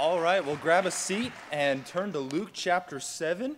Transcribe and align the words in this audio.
All 0.00 0.18
right, 0.18 0.42
well, 0.42 0.56
grab 0.56 0.86
a 0.86 0.90
seat 0.90 1.30
and 1.52 1.84
turn 1.84 2.10
to 2.12 2.20
Luke 2.20 2.52
chapter 2.54 3.00
7. 3.00 3.54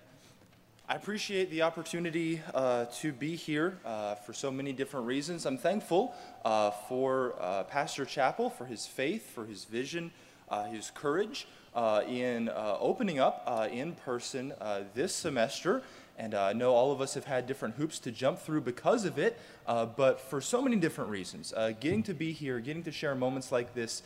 I 0.88 0.94
appreciate 0.96 1.52
the 1.52 1.62
opportunity 1.62 2.40
uh, 2.52 2.86
to 2.96 3.12
be 3.12 3.36
here 3.36 3.78
uh, 3.84 4.16
for 4.16 4.32
so 4.32 4.50
many 4.50 4.72
different 4.72 5.06
reasons. 5.06 5.46
I'm 5.46 5.56
thankful 5.56 6.12
uh, 6.44 6.72
for 6.88 7.36
uh, 7.38 7.62
Pastor 7.62 8.04
Chappell, 8.04 8.50
for 8.50 8.64
his 8.64 8.88
faith, 8.88 9.30
for 9.30 9.46
his 9.46 9.66
vision, 9.66 10.10
uh, 10.48 10.64
his 10.64 10.90
courage 10.90 11.46
uh, 11.76 12.02
in 12.08 12.50
opening 12.52 13.20
up 13.20 13.48
in 13.70 13.92
person 13.92 14.52
this 14.94 15.14
semester. 15.14 15.84
And 16.18 16.34
I 16.34 16.54
know 16.54 16.74
all 16.74 16.90
of 16.90 17.00
us 17.00 17.14
have 17.14 17.24
had 17.24 17.46
different 17.46 17.76
hoops 17.76 18.00
to 18.00 18.10
jump 18.10 18.40
through 18.40 18.62
because 18.62 19.04
of 19.04 19.16
it, 19.16 19.38
but 19.64 20.20
for 20.20 20.40
so 20.40 20.60
many 20.60 20.74
different 20.74 21.08
reasons. 21.08 21.54
getting 21.78 22.02
to 22.02 22.14
be 22.14 22.32
here, 22.32 22.58
getting 22.58 22.82
to 22.82 22.90
share 22.90 23.14
moments 23.14 23.52
like 23.52 23.74
this 23.74 24.02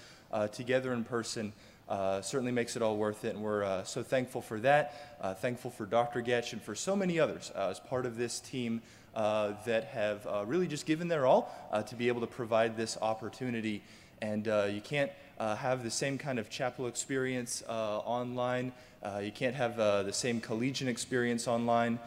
together 0.53 0.93
in 0.93 1.03
person 1.03 1.55
uh, 1.89 2.21
certainly 2.21 2.53
makes 2.53 2.77
it 2.77 2.83
all 2.83 2.97
worth 2.97 3.25
it. 3.25 3.35
And 3.35 3.45
we're 3.45 3.65
uh, 3.65 3.85
so 3.85 4.03
thankful 4.03 4.43
for 4.43 4.59
that. 4.61 5.17
Uh, 5.21 5.35
thankful 5.35 5.71
for 5.71 5.87
Dr. 5.87 6.23
Getch 6.23 6.53
and 6.53 6.63
for 6.63 6.75
so 6.75 6.97
many 6.97 7.19
others 7.21 7.53
uh, 7.55 7.69
as 7.69 7.81
part 7.81 8.07
of 8.07 8.17
this 8.17 8.41
team 8.41 8.83
uh, 9.15 9.53
that 9.65 9.85
have 9.85 10.27
uh, 10.27 10.45
really 10.47 10.67
just 10.67 10.85
given 10.85 11.09
their 11.09 11.27
all 11.27 11.51
to 11.89 11.95
be 11.95 12.09
able 12.09 12.21
to 12.21 12.27
provide 12.27 12.77
this 12.77 12.99
opportunity. 13.01 13.83
And 14.21 14.47
you 14.47 14.81
can't 14.83 15.11
have 15.39 15.85
the 15.85 15.91
same 15.91 16.19
kind 16.19 16.39
of 16.39 16.51
chapel 16.51 16.87
experience 16.87 17.63
online. 17.69 18.73
you 19.21 19.33
can't 19.33 19.55
have 19.55 19.77
the 19.77 20.13
same 20.13 20.41
collegian 20.41 20.89
experience 20.89 21.47
online. 21.49 21.99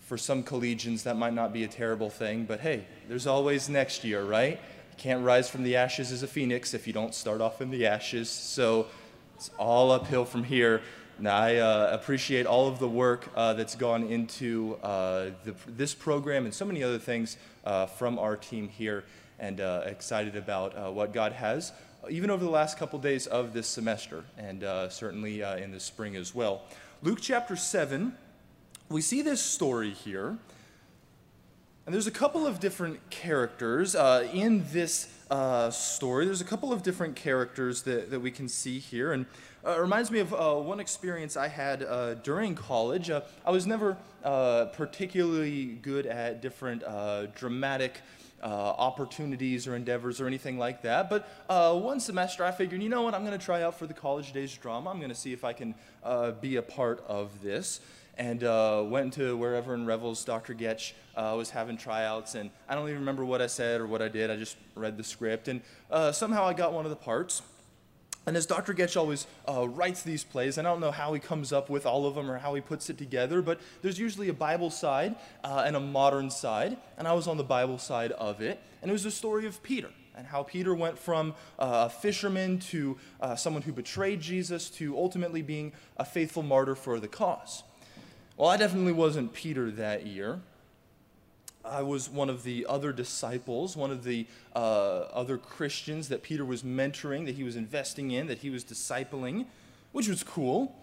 For 0.00 0.18
some 0.18 0.42
collegians, 0.42 1.04
that 1.04 1.16
might 1.16 1.32
not 1.32 1.52
be 1.54 1.64
a 1.64 1.68
terrible 1.68 2.10
thing, 2.10 2.44
but 2.44 2.60
hey, 2.60 2.84
there's 3.08 3.26
always 3.26 3.68
next 3.68 4.04
year, 4.04 4.22
right? 4.22 4.60
Can't 4.98 5.24
rise 5.24 5.48
from 5.48 5.62
the 5.62 5.76
ashes 5.76 6.12
as 6.12 6.22
a 6.22 6.26
phoenix 6.26 6.74
if 6.74 6.86
you 6.86 6.92
don't 6.92 7.14
start 7.14 7.40
off 7.40 7.60
in 7.60 7.70
the 7.70 7.86
ashes. 7.86 8.30
So 8.30 8.86
it's 9.34 9.50
all 9.58 9.90
uphill 9.90 10.24
from 10.24 10.44
here. 10.44 10.82
And 11.18 11.28
I 11.28 11.56
uh, 11.56 11.90
appreciate 11.92 12.46
all 12.46 12.68
of 12.68 12.78
the 12.78 12.88
work 12.88 13.28
uh, 13.36 13.52
that's 13.54 13.74
gone 13.74 14.04
into 14.04 14.76
uh, 14.82 15.30
the, 15.44 15.54
this 15.68 15.94
program 15.94 16.44
and 16.44 16.54
so 16.54 16.64
many 16.64 16.82
other 16.82 16.98
things 16.98 17.36
uh, 17.64 17.86
from 17.86 18.18
our 18.18 18.36
team 18.36 18.68
here, 18.68 19.04
and 19.38 19.60
uh, 19.60 19.82
excited 19.86 20.36
about 20.36 20.76
uh, 20.76 20.90
what 20.90 21.12
God 21.12 21.32
has, 21.32 21.72
even 22.08 22.30
over 22.30 22.42
the 22.42 22.50
last 22.50 22.78
couple 22.78 22.98
days 22.98 23.26
of 23.26 23.52
this 23.52 23.68
semester, 23.68 24.24
and 24.36 24.62
certainly 24.90 25.42
in 25.42 25.70
the 25.70 25.78
spring 25.78 26.16
as 26.16 26.34
well. 26.34 26.62
Luke 27.02 27.18
chapter 27.20 27.54
7, 27.54 28.14
we 28.88 29.00
see 29.00 29.22
this 29.22 29.40
story 29.40 29.90
here 29.90 30.38
and 31.84 31.92
there's 31.92 32.06
a 32.06 32.12
couple 32.12 32.46
of 32.46 32.60
different 32.60 33.10
characters 33.10 33.96
uh, 33.96 34.28
in 34.32 34.64
this 34.70 35.08
uh, 35.30 35.70
story. 35.70 36.24
There's 36.24 36.40
a 36.40 36.44
couple 36.44 36.72
of 36.72 36.82
different 36.84 37.16
characters 37.16 37.82
that, 37.82 38.10
that 38.10 38.20
we 38.20 38.30
can 38.30 38.48
see 38.48 38.78
here. 38.78 39.12
And 39.12 39.26
uh, 39.66 39.72
it 39.72 39.80
reminds 39.80 40.10
me 40.10 40.20
of 40.20 40.32
uh, 40.32 40.54
one 40.54 40.78
experience 40.78 41.36
I 41.36 41.48
had 41.48 41.82
uh, 41.82 42.14
during 42.14 42.54
college. 42.54 43.10
Uh, 43.10 43.22
I 43.44 43.50
was 43.50 43.66
never 43.66 43.96
particularly 44.22 45.78
good 45.82 46.06
at 46.06 46.40
different 46.40 46.84
dramatic 47.34 48.00
opportunities 48.44 49.66
or 49.66 49.74
endeavors 49.74 50.20
or 50.20 50.28
anything 50.28 50.58
like 50.58 50.82
that. 50.82 51.10
But 51.10 51.28
one 51.48 51.98
semester 51.98 52.44
I 52.44 52.52
figured, 52.52 52.80
you 52.80 52.88
know 52.88 53.02
what, 53.02 53.14
I'm 53.14 53.24
going 53.24 53.36
to 53.36 53.44
try 53.44 53.62
out 53.62 53.76
for 53.76 53.88
the 53.88 53.94
college 53.94 54.32
days 54.32 54.56
drama. 54.56 54.90
I'm 54.90 54.98
going 54.98 55.08
to 55.08 55.16
see 55.16 55.32
if 55.32 55.42
I 55.42 55.52
can 55.52 55.74
be 56.40 56.56
a 56.56 56.62
part 56.62 57.04
of 57.08 57.42
this 57.42 57.80
and 58.18 58.44
uh, 58.44 58.84
went 58.86 59.14
to 59.14 59.36
wherever 59.36 59.74
in 59.74 59.86
Revels 59.86 60.24
Dr. 60.24 60.54
Getch 60.54 60.92
uh, 61.16 61.34
was 61.36 61.50
having 61.50 61.76
tryouts. 61.76 62.34
And 62.34 62.50
I 62.68 62.74
don't 62.74 62.88
even 62.88 63.00
remember 63.00 63.24
what 63.24 63.40
I 63.40 63.46
said 63.46 63.80
or 63.80 63.86
what 63.86 64.02
I 64.02 64.08
did. 64.08 64.30
I 64.30 64.36
just 64.36 64.56
read 64.74 64.96
the 64.96 65.04
script. 65.04 65.48
And 65.48 65.62
uh, 65.90 66.12
somehow 66.12 66.44
I 66.44 66.52
got 66.52 66.72
one 66.72 66.84
of 66.84 66.90
the 66.90 66.96
parts. 66.96 67.42
And 68.24 68.36
as 68.36 68.46
Dr. 68.46 68.72
Getch 68.72 68.96
always 68.96 69.26
uh, 69.48 69.66
writes 69.66 70.02
these 70.02 70.22
plays, 70.22 70.56
and 70.56 70.68
I 70.68 70.70
don't 70.70 70.80
know 70.80 70.92
how 70.92 71.12
he 71.12 71.18
comes 71.18 71.52
up 71.52 71.68
with 71.68 71.86
all 71.86 72.06
of 72.06 72.14
them 72.14 72.30
or 72.30 72.38
how 72.38 72.54
he 72.54 72.60
puts 72.60 72.88
it 72.88 72.96
together, 72.96 73.42
but 73.42 73.58
there's 73.82 73.98
usually 73.98 74.28
a 74.28 74.34
Bible 74.34 74.70
side 74.70 75.16
uh, 75.42 75.64
and 75.66 75.74
a 75.74 75.80
modern 75.80 76.30
side. 76.30 76.76
And 76.98 77.08
I 77.08 77.14
was 77.14 77.26
on 77.26 77.36
the 77.36 77.44
Bible 77.44 77.78
side 77.78 78.12
of 78.12 78.40
it. 78.40 78.60
And 78.80 78.90
it 78.90 78.92
was 78.92 79.02
the 79.02 79.10
story 79.10 79.46
of 79.46 79.62
Peter 79.62 79.88
and 80.14 80.26
how 80.26 80.42
Peter 80.42 80.74
went 80.74 80.98
from 80.98 81.34
uh, 81.58 81.86
a 81.86 81.90
fisherman 81.90 82.58
to 82.58 82.96
uh, 83.20 83.34
someone 83.34 83.62
who 83.62 83.72
betrayed 83.72 84.20
Jesus 84.20 84.70
to 84.70 84.96
ultimately 84.96 85.42
being 85.42 85.72
a 85.96 86.04
faithful 86.04 86.42
martyr 86.42 86.74
for 86.74 87.00
the 87.00 87.08
cause. 87.08 87.64
Well, 88.36 88.48
I 88.48 88.56
definitely 88.56 88.92
wasn't 88.92 89.32
Peter 89.32 89.70
that 89.72 90.06
year. 90.06 90.40
I 91.64 91.82
was 91.82 92.08
one 92.08 92.28
of 92.28 92.42
the 92.42 92.66
other 92.68 92.92
disciples, 92.92 93.76
one 93.76 93.90
of 93.90 94.04
the 94.04 94.26
uh, 94.54 94.58
other 95.12 95.38
Christians 95.38 96.08
that 96.08 96.22
Peter 96.22 96.44
was 96.44 96.62
mentoring, 96.62 97.26
that 97.26 97.36
he 97.36 97.44
was 97.44 97.56
investing 97.56 98.10
in, 98.10 98.26
that 98.26 98.38
he 98.38 98.50
was 98.50 98.64
discipling, 98.64 99.46
which 99.92 100.08
was 100.08 100.24
cool. 100.24 100.74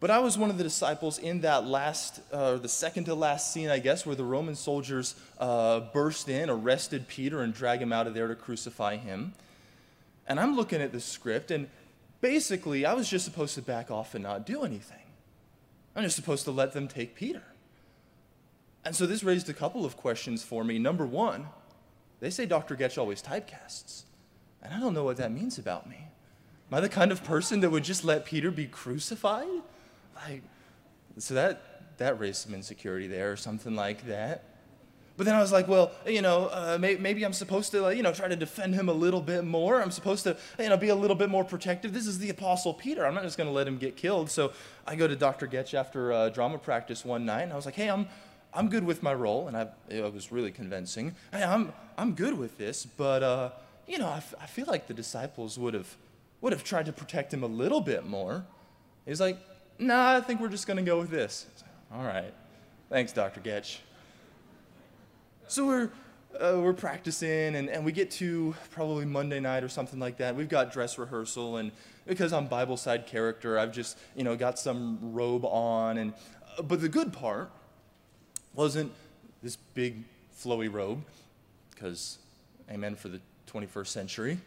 But 0.00 0.10
I 0.10 0.18
was 0.18 0.36
one 0.36 0.50
of 0.50 0.58
the 0.58 0.64
disciples 0.64 1.18
in 1.18 1.42
that 1.42 1.66
last, 1.66 2.20
uh, 2.32 2.56
the 2.56 2.68
second 2.68 3.04
to 3.04 3.14
last 3.14 3.52
scene, 3.52 3.68
I 3.68 3.78
guess, 3.78 4.04
where 4.04 4.16
the 4.16 4.24
Roman 4.24 4.56
soldiers 4.56 5.14
uh, 5.38 5.80
burst 5.80 6.28
in, 6.28 6.50
arrested 6.50 7.06
Peter, 7.06 7.42
and 7.42 7.54
drag 7.54 7.80
him 7.80 7.92
out 7.92 8.06
of 8.06 8.14
there 8.14 8.26
to 8.26 8.34
crucify 8.34 8.96
him. 8.96 9.34
And 10.26 10.40
I'm 10.40 10.56
looking 10.56 10.80
at 10.80 10.92
the 10.92 11.00
script, 11.00 11.50
and 11.50 11.68
basically, 12.20 12.84
I 12.84 12.94
was 12.94 13.08
just 13.08 13.24
supposed 13.24 13.54
to 13.56 13.62
back 13.62 13.90
off 13.90 14.14
and 14.14 14.24
not 14.24 14.46
do 14.46 14.62
anything. 14.62 14.99
I'm 15.94 16.02
just 16.04 16.16
supposed 16.16 16.44
to 16.44 16.50
let 16.50 16.72
them 16.72 16.88
take 16.88 17.14
Peter. 17.14 17.42
And 18.84 18.94
so 18.94 19.06
this 19.06 19.22
raised 19.22 19.48
a 19.48 19.54
couple 19.54 19.84
of 19.84 19.96
questions 19.96 20.42
for 20.42 20.64
me. 20.64 20.78
Number 20.78 21.06
one, 21.06 21.48
they 22.20 22.30
say 22.30 22.46
Dr. 22.46 22.76
Getch 22.76 22.96
always 22.96 23.20
typecasts. 23.20 24.04
And 24.62 24.72
I 24.72 24.80
don't 24.80 24.94
know 24.94 25.04
what 25.04 25.16
that 25.16 25.32
means 25.32 25.58
about 25.58 25.88
me. 25.88 26.08
Am 26.70 26.78
I 26.78 26.80
the 26.80 26.88
kind 26.88 27.10
of 27.10 27.24
person 27.24 27.60
that 27.60 27.70
would 27.70 27.84
just 27.84 28.04
let 28.04 28.24
Peter 28.24 28.50
be 28.50 28.66
crucified? 28.66 29.62
Like, 30.14 30.42
so 31.18 31.34
that, 31.34 31.98
that 31.98 32.18
raised 32.20 32.42
some 32.42 32.54
insecurity 32.54 33.08
there 33.08 33.32
or 33.32 33.36
something 33.36 33.74
like 33.74 34.06
that. 34.06 34.44
But 35.20 35.26
then 35.26 35.34
I 35.34 35.40
was 35.42 35.52
like, 35.52 35.68
well, 35.68 35.92
you 36.06 36.22
know, 36.22 36.46
uh, 36.46 36.78
may, 36.80 36.94
maybe 36.94 37.26
I'm 37.26 37.34
supposed 37.34 37.72
to, 37.72 37.94
you 37.94 38.02
know, 38.02 38.10
try 38.10 38.26
to 38.26 38.36
defend 38.36 38.74
him 38.74 38.88
a 38.88 38.92
little 38.94 39.20
bit 39.20 39.44
more. 39.44 39.82
I'm 39.82 39.90
supposed 39.90 40.24
to, 40.24 40.34
you 40.58 40.70
know, 40.70 40.78
be 40.78 40.88
a 40.88 40.94
little 40.94 41.14
bit 41.14 41.28
more 41.28 41.44
protective. 41.44 41.92
This 41.92 42.06
is 42.06 42.18
the 42.20 42.30
Apostle 42.30 42.72
Peter. 42.72 43.04
I'm 43.04 43.12
not 43.12 43.24
just 43.24 43.36
going 43.36 43.46
to 43.46 43.52
let 43.52 43.68
him 43.68 43.76
get 43.76 43.98
killed. 43.98 44.30
So 44.30 44.54
I 44.86 44.96
go 44.96 45.06
to 45.06 45.14
Dr. 45.14 45.46
Getch 45.46 45.74
after 45.74 46.10
uh, 46.10 46.30
drama 46.30 46.56
practice 46.56 47.04
one 47.04 47.26
night, 47.26 47.42
and 47.42 47.52
I 47.52 47.56
was 47.56 47.66
like, 47.66 47.74
hey, 47.74 47.90
I'm, 47.90 48.08
I'm 48.54 48.70
good 48.70 48.82
with 48.82 49.02
my 49.02 49.12
role, 49.12 49.46
and 49.46 49.58
I, 49.58 49.68
it 49.90 50.10
was 50.10 50.32
really 50.32 50.52
convincing. 50.52 51.14
Hey, 51.32 51.42
I'm, 51.42 51.74
I'm 51.98 52.14
good 52.14 52.38
with 52.38 52.56
this, 52.56 52.86
but, 52.86 53.22
uh, 53.22 53.50
you 53.86 53.98
know, 53.98 54.08
I, 54.08 54.16
f- 54.16 54.32
I 54.40 54.46
feel 54.46 54.64
like 54.68 54.86
the 54.86 54.94
disciples 54.94 55.58
would 55.58 55.74
have, 55.74 55.98
would 56.40 56.54
have 56.54 56.64
tried 56.64 56.86
to 56.86 56.94
protect 56.94 57.34
him 57.34 57.42
a 57.42 57.46
little 57.46 57.82
bit 57.82 58.06
more. 58.06 58.46
He's 59.04 59.20
like, 59.20 59.36
nah, 59.78 60.16
I 60.16 60.22
think 60.22 60.40
we're 60.40 60.48
just 60.48 60.66
going 60.66 60.78
to 60.78 60.82
go 60.82 60.98
with 60.98 61.10
this. 61.10 61.44
Like, 61.90 62.00
All 62.00 62.06
right. 62.06 62.32
Thanks, 62.88 63.12
Dr. 63.12 63.42
Getch. 63.42 63.80
So 65.50 65.66
we're, 65.66 65.90
uh, 66.38 66.60
we're 66.60 66.72
practicing, 66.72 67.56
and, 67.56 67.68
and 67.68 67.84
we 67.84 67.90
get 67.90 68.12
to 68.12 68.54
probably 68.70 69.04
Monday 69.04 69.40
night 69.40 69.64
or 69.64 69.68
something 69.68 69.98
like 69.98 70.18
that. 70.18 70.36
We've 70.36 70.48
got 70.48 70.72
dress 70.72 70.96
rehearsal, 70.96 71.56
and 71.56 71.72
because 72.06 72.32
I'm 72.32 72.46
Bible 72.46 72.76
side 72.76 73.08
character, 73.08 73.58
I've 73.58 73.72
just, 73.72 73.98
you 74.14 74.22
know, 74.22 74.36
got 74.36 74.60
some 74.60 75.12
robe 75.12 75.44
on. 75.44 75.98
And, 75.98 76.14
uh, 76.56 76.62
but 76.62 76.80
the 76.80 76.88
good 76.88 77.12
part 77.12 77.50
wasn't 78.54 78.92
this 79.42 79.56
big 79.74 80.04
flowy 80.40 80.72
robe, 80.72 81.02
because 81.74 82.18
amen 82.70 82.94
for 82.94 83.08
the 83.08 83.20
21st 83.48 83.88
century. 83.88 84.38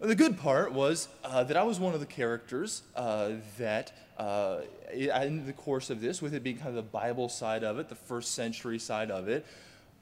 The 0.00 0.14
good 0.14 0.38
part 0.38 0.70
was 0.70 1.08
uh, 1.24 1.44
that 1.44 1.56
I 1.56 1.62
was 1.62 1.80
one 1.80 1.94
of 1.94 2.00
the 2.00 2.04
characters 2.04 2.82
uh, 2.94 3.30
that, 3.56 3.90
uh, 4.18 4.58
in 4.92 5.46
the 5.46 5.54
course 5.54 5.88
of 5.88 6.02
this, 6.02 6.20
with 6.20 6.34
it 6.34 6.42
being 6.42 6.58
kind 6.58 6.68
of 6.68 6.74
the 6.74 6.82
Bible 6.82 7.30
side 7.30 7.64
of 7.64 7.78
it, 7.78 7.88
the 7.88 7.94
first 7.94 8.34
century 8.34 8.78
side 8.78 9.10
of 9.10 9.28
it, 9.28 9.46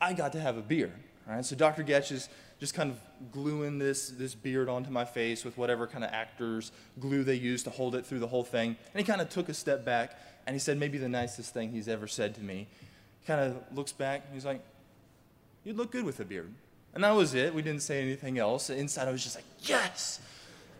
I 0.00 0.12
got 0.12 0.32
to 0.32 0.41
have 0.41 0.56
a 0.56 0.62
beard. 0.62 0.93
Right? 1.27 1.44
So 1.44 1.56
Dr. 1.56 1.82
Getch 1.82 2.12
is 2.12 2.28
just 2.60 2.75
kind 2.75 2.91
of 2.91 3.00
gluing 3.32 3.78
this, 3.78 4.09
this 4.10 4.34
beard 4.34 4.69
onto 4.69 4.91
my 4.91 5.05
face 5.05 5.44
with 5.44 5.56
whatever 5.56 5.87
kind 5.87 6.05
of 6.05 6.10
actor's 6.12 6.72
glue 7.00 7.25
they 7.25 7.34
use 7.34 7.62
to 7.65 7.71
hold 7.71 7.94
it 7.94 8.05
through 8.05 8.21
the 8.21 8.27
whole 8.27 8.44
thing. 8.44 8.76
And 8.93 9.00
he 9.00 9.05
kind 9.05 9.20
of 9.20 9.29
took 9.29 9.49
a 9.49 9.55
step 9.55 9.85
back 9.85 10.19
and 10.46 10.55
he 10.55 10.61
said 10.61 10.79
maybe 10.79 10.99
the 10.99 11.08
nicest 11.08 11.55
thing 11.55 11.70
he's 11.70 11.88
ever 11.88 12.06
said 12.06 12.35
to 12.37 12.43
me. 12.43 12.67
He 13.20 13.26
kind 13.26 13.41
of 13.41 13.56
looks 13.76 13.93
back 13.93 14.23
and 14.26 14.35
he's 14.35 14.44
like, 14.44 14.62
You'd 15.64 15.79
look 15.79 15.93
good 15.93 16.05
with 16.05 16.20
a 16.20 16.26
beard. 16.26 16.52
And 16.93 17.02
that 17.05 17.12
was 17.12 17.32
it. 17.32 17.55
We 17.55 17.62
didn't 17.62 17.81
say 17.81 18.02
anything 18.02 18.38
else. 18.38 18.69
Inside, 18.69 19.08
I 19.08 19.12
was 19.12 19.23
just 19.23 19.35
like, 19.35 19.47
Yes! 19.61 20.20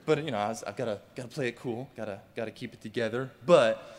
But, 0.05 0.23
you 0.23 0.31
know, 0.31 0.39
I 0.39 0.49
have 0.49 0.77
got 0.77 0.85
to 0.85 1.01
gotta 1.17 1.29
play 1.29 1.49
it 1.49 1.57
cool, 1.57 1.89
got 1.97 2.05
to 2.05 2.21
gotta 2.37 2.51
keep 2.51 2.75
it 2.75 2.83
together. 2.83 3.31
But 3.47 3.97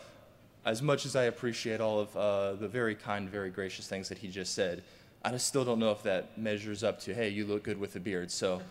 as 0.64 0.80
much 0.80 1.04
as 1.06 1.16
I 1.16 1.24
appreciate 1.24 1.80
all 1.80 1.98
of 2.00 2.16
uh, 2.16 2.52
the 2.54 2.68
very 2.68 2.94
kind, 2.94 3.28
very 3.28 3.50
gracious 3.50 3.88
things 3.88 4.08
that 4.08 4.18
he 4.18 4.28
just 4.28 4.54
said, 4.54 4.84
I 5.24 5.30
just 5.30 5.46
still 5.46 5.64
don't 5.64 5.78
know 5.78 5.90
if 5.90 6.02
that 6.04 6.38
measures 6.38 6.84
up 6.84 7.00
to, 7.00 7.14
hey, 7.14 7.28
you 7.30 7.46
look 7.46 7.64
good 7.64 7.80
with 7.80 7.96
a 7.96 8.00
beard. 8.00 8.30
So 8.30 8.62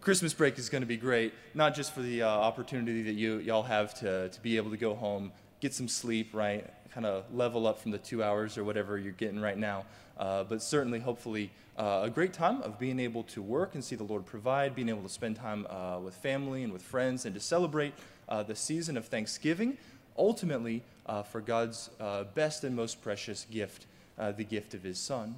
Christmas 0.00 0.32
break 0.32 0.58
is 0.58 0.68
going 0.68 0.82
to 0.82 0.86
be 0.86 0.96
great, 0.96 1.34
not 1.54 1.74
just 1.74 1.92
for 1.92 2.00
the 2.00 2.22
uh, 2.22 2.28
opportunity 2.28 3.02
that 3.02 3.12
you 3.12 3.38
y'all 3.38 3.64
have 3.64 3.92
to, 4.00 4.28
to 4.30 4.40
be 4.40 4.56
able 4.56 4.70
to 4.70 4.76
go 4.76 4.94
home, 4.94 5.32
get 5.60 5.74
some 5.74 5.88
sleep, 5.88 6.30
right? 6.32 6.64
Kind 6.92 7.04
of 7.04 7.24
level 7.34 7.66
up 7.66 7.80
from 7.80 7.90
the 7.90 7.98
two 7.98 8.22
hours 8.22 8.56
or 8.56 8.64
whatever 8.64 8.96
you're 8.96 9.12
getting 9.12 9.40
right 9.40 9.58
now. 9.58 9.84
Uh, 10.16 10.44
but 10.44 10.62
certainly, 10.62 11.00
hopefully, 11.00 11.50
uh, 11.76 12.00
a 12.04 12.10
great 12.10 12.32
time 12.32 12.62
of 12.62 12.78
being 12.78 12.98
able 12.98 13.22
to 13.24 13.42
work 13.42 13.74
and 13.74 13.84
see 13.84 13.96
the 13.96 14.04
Lord 14.04 14.24
provide, 14.24 14.74
being 14.74 14.88
able 14.88 15.02
to 15.02 15.08
spend 15.08 15.36
time 15.36 15.66
uh, 15.68 15.98
with 16.02 16.14
family 16.14 16.64
and 16.64 16.72
with 16.72 16.82
friends, 16.82 17.26
and 17.26 17.34
to 17.34 17.40
celebrate 17.40 17.92
uh, 18.28 18.42
the 18.42 18.56
season 18.56 18.96
of 18.96 19.06
Thanksgiving, 19.06 19.76
ultimately 20.16 20.82
uh, 21.06 21.22
for 21.22 21.40
God's 21.40 21.90
best 22.34 22.64
and 22.64 22.74
most 22.74 23.02
precious 23.02 23.46
gift, 23.50 23.86
the 24.16 24.44
gift 24.44 24.74
of 24.74 24.82
his 24.82 24.98
Son. 24.98 25.36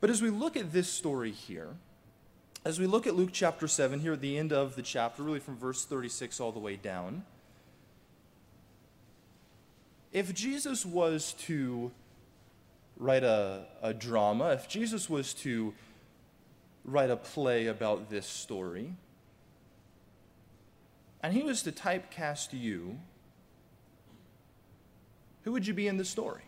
But 0.00 0.10
as 0.10 0.22
we 0.22 0.30
look 0.30 0.56
at 0.56 0.72
this 0.72 0.88
story 0.88 1.32
here, 1.32 1.70
as 2.64 2.78
we 2.78 2.86
look 2.86 3.06
at 3.06 3.14
Luke 3.14 3.30
chapter 3.32 3.66
7, 3.66 4.00
here 4.00 4.12
at 4.12 4.20
the 4.20 4.38
end 4.38 4.52
of 4.52 4.76
the 4.76 4.82
chapter, 4.82 5.22
really 5.22 5.40
from 5.40 5.56
verse 5.56 5.84
36 5.84 6.40
all 6.40 6.52
the 6.52 6.58
way 6.58 6.76
down, 6.76 7.24
if 10.12 10.34
Jesus 10.34 10.86
was 10.86 11.32
to 11.34 11.90
write 12.96 13.24
a, 13.24 13.66
a 13.82 13.92
drama, 13.92 14.50
if 14.50 14.68
Jesus 14.68 15.08
was 15.08 15.34
to 15.34 15.74
write 16.84 17.10
a 17.10 17.16
play 17.16 17.66
about 17.66 18.10
this 18.10 18.26
story, 18.26 18.94
and 21.22 21.32
he 21.32 21.42
was 21.42 21.62
to 21.62 21.72
typecast 21.72 22.58
you, 22.58 22.98
who 25.42 25.52
would 25.52 25.66
you 25.66 25.74
be 25.74 25.88
in 25.88 25.96
the 25.96 26.04
story? 26.04 26.47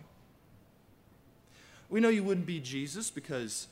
We 1.90 2.00
know 2.00 2.08
you 2.08 2.22
wouldn't 2.22 2.46
be 2.46 2.60
Jesus 2.60 3.10
because 3.10 3.66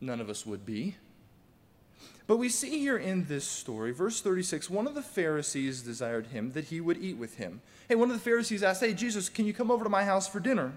none 0.00 0.20
of 0.20 0.30
us 0.30 0.46
would 0.46 0.64
be. 0.64 0.96
But 2.26 2.38
we 2.38 2.48
see 2.48 2.80
here 2.80 2.96
in 2.96 3.26
this 3.26 3.44
story, 3.44 3.92
verse 3.92 4.20
36, 4.20 4.68
one 4.68 4.86
of 4.86 4.94
the 4.94 5.02
Pharisees 5.02 5.82
desired 5.82 6.28
him 6.28 6.52
that 6.52 6.64
he 6.64 6.80
would 6.80 6.98
eat 6.98 7.16
with 7.16 7.36
him. 7.36 7.60
Hey, 7.88 7.94
one 7.94 8.10
of 8.10 8.16
the 8.16 8.22
Pharisees 8.22 8.64
asked, 8.64 8.80
Hey, 8.80 8.94
Jesus, 8.94 9.28
can 9.28 9.46
you 9.46 9.52
come 9.52 9.70
over 9.70 9.84
to 9.84 9.90
my 9.90 10.02
house 10.04 10.26
for 10.26 10.40
dinner? 10.40 10.72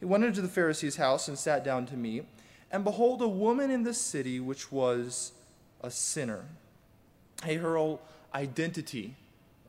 He 0.00 0.06
went 0.06 0.24
into 0.24 0.40
the 0.40 0.48
Pharisee's 0.48 0.96
house 0.96 1.28
and 1.28 1.38
sat 1.38 1.62
down 1.62 1.86
to 1.86 1.96
meat. 1.96 2.24
And 2.72 2.82
behold, 2.82 3.22
a 3.22 3.28
woman 3.28 3.70
in 3.70 3.84
the 3.84 3.94
city 3.94 4.40
which 4.40 4.72
was 4.72 5.32
a 5.82 5.90
sinner. 5.90 6.44
Hey, 7.44 7.56
her 7.56 7.76
whole 7.76 8.00
identity 8.34 9.14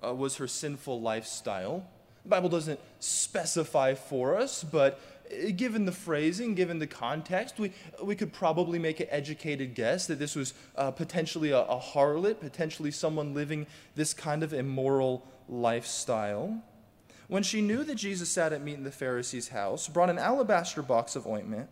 uh, 0.04 0.16
was 0.16 0.38
her 0.38 0.48
sinful 0.48 1.00
lifestyle. 1.00 1.86
The 2.24 2.30
Bible 2.30 2.50
doesn't 2.50 2.80
specify 3.00 3.94
for 3.94 4.36
us, 4.36 4.64
but 4.64 5.00
given 5.56 5.86
the 5.86 5.92
phrasing, 5.92 6.56
given 6.56 6.80
the 6.80 6.88
context, 6.88 7.60
we, 7.60 7.72
we 8.02 8.16
could 8.16 8.34
probably 8.34 8.80
make 8.80 9.00
an 9.00 9.08
educated 9.10 9.76
guess 9.76 10.08
that 10.08 10.20
this 10.20 10.36
was 10.36 10.54
uh, 10.76 10.92
potentially 10.92 11.52
a, 11.52 11.62
a 11.62 11.80
harlot, 11.80 12.40
potentially 12.40 12.92
someone 12.92 13.34
living 13.34 13.68
this 13.96 14.14
kind 14.14 14.44
of 14.44 14.54
immoral 14.54 15.26
lifestyle. 15.50 16.62
When 17.28 17.44
she 17.44 17.62
knew 17.62 17.84
that 17.84 17.96
Jesus 17.96 18.30
sat 18.30 18.54
at 18.54 18.62
meat 18.62 18.76
in 18.76 18.84
the 18.84 18.92
Pharisee's 18.92 19.50
house, 19.50 19.88
brought 19.88 20.10
an 20.10 20.18
alabaster 20.18 20.82
box 20.82 21.16
of 21.16 21.28
ointment, 21.28 21.70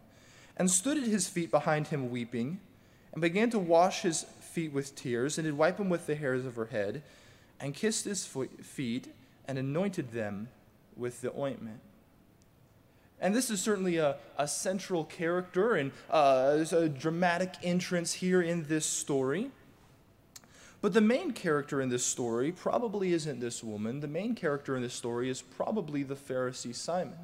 and 0.58 0.70
stood 0.70 0.98
at 0.98 1.04
his 1.04 1.28
feet 1.30 1.52
behind 1.52 1.88
him 1.88 2.10
weeping, 2.10 2.60
and 3.14 3.22
began 3.22 3.50
to 3.52 3.60
wash 3.60 4.02
his 4.02 4.24
feet 4.42 4.74
with 4.74 4.96
tears, 4.96 5.38
and 5.38 5.46
did 5.46 5.58
wipe 5.58 5.78
them 5.78 5.90
with 5.90 6.08
the 6.08 6.16
hairs 6.16 6.46
of 6.46 6.56
her 6.56 6.66
head, 6.66 7.04
and 7.60 7.74
kissed 7.74 8.06
his 8.06 8.26
feet, 8.62 9.14
and 9.48 9.58
anointed 9.58 10.12
them 10.12 10.50
with 10.98 11.22
the 11.22 11.34
ointment. 11.38 11.80
And 13.22 13.34
this 13.34 13.50
is 13.50 13.62
certainly 13.62 13.98
a, 13.98 14.18
a 14.38 14.48
central 14.48 15.06
character 15.06 15.76
and 15.76 15.92
uh, 16.10 16.66
a 16.72 16.90
dramatic 16.90 17.54
entrance 17.64 18.14
here 18.14 18.42
in 18.42 18.66
this 18.66 18.86
story. 18.86 19.52
But 20.82 20.94
the 20.94 21.02
main 21.02 21.32
character 21.32 21.82
in 21.82 21.90
this 21.90 22.06
story 22.06 22.52
probably 22.52 23.14
isn't 23.14 23.40
this 23.40 23.64
woman. 23.64 24.02
The 24.02 24.08
main 24.08 24.36
character 24.36 24.76
in 24.76 24.84
this 24.84 24.94
story 24.94 25.30
is 25.30 25.42
probably 25.42 26.04
the 26.04 26.16
Pharisee 26.16 26.76
Simon, 26.76 27.18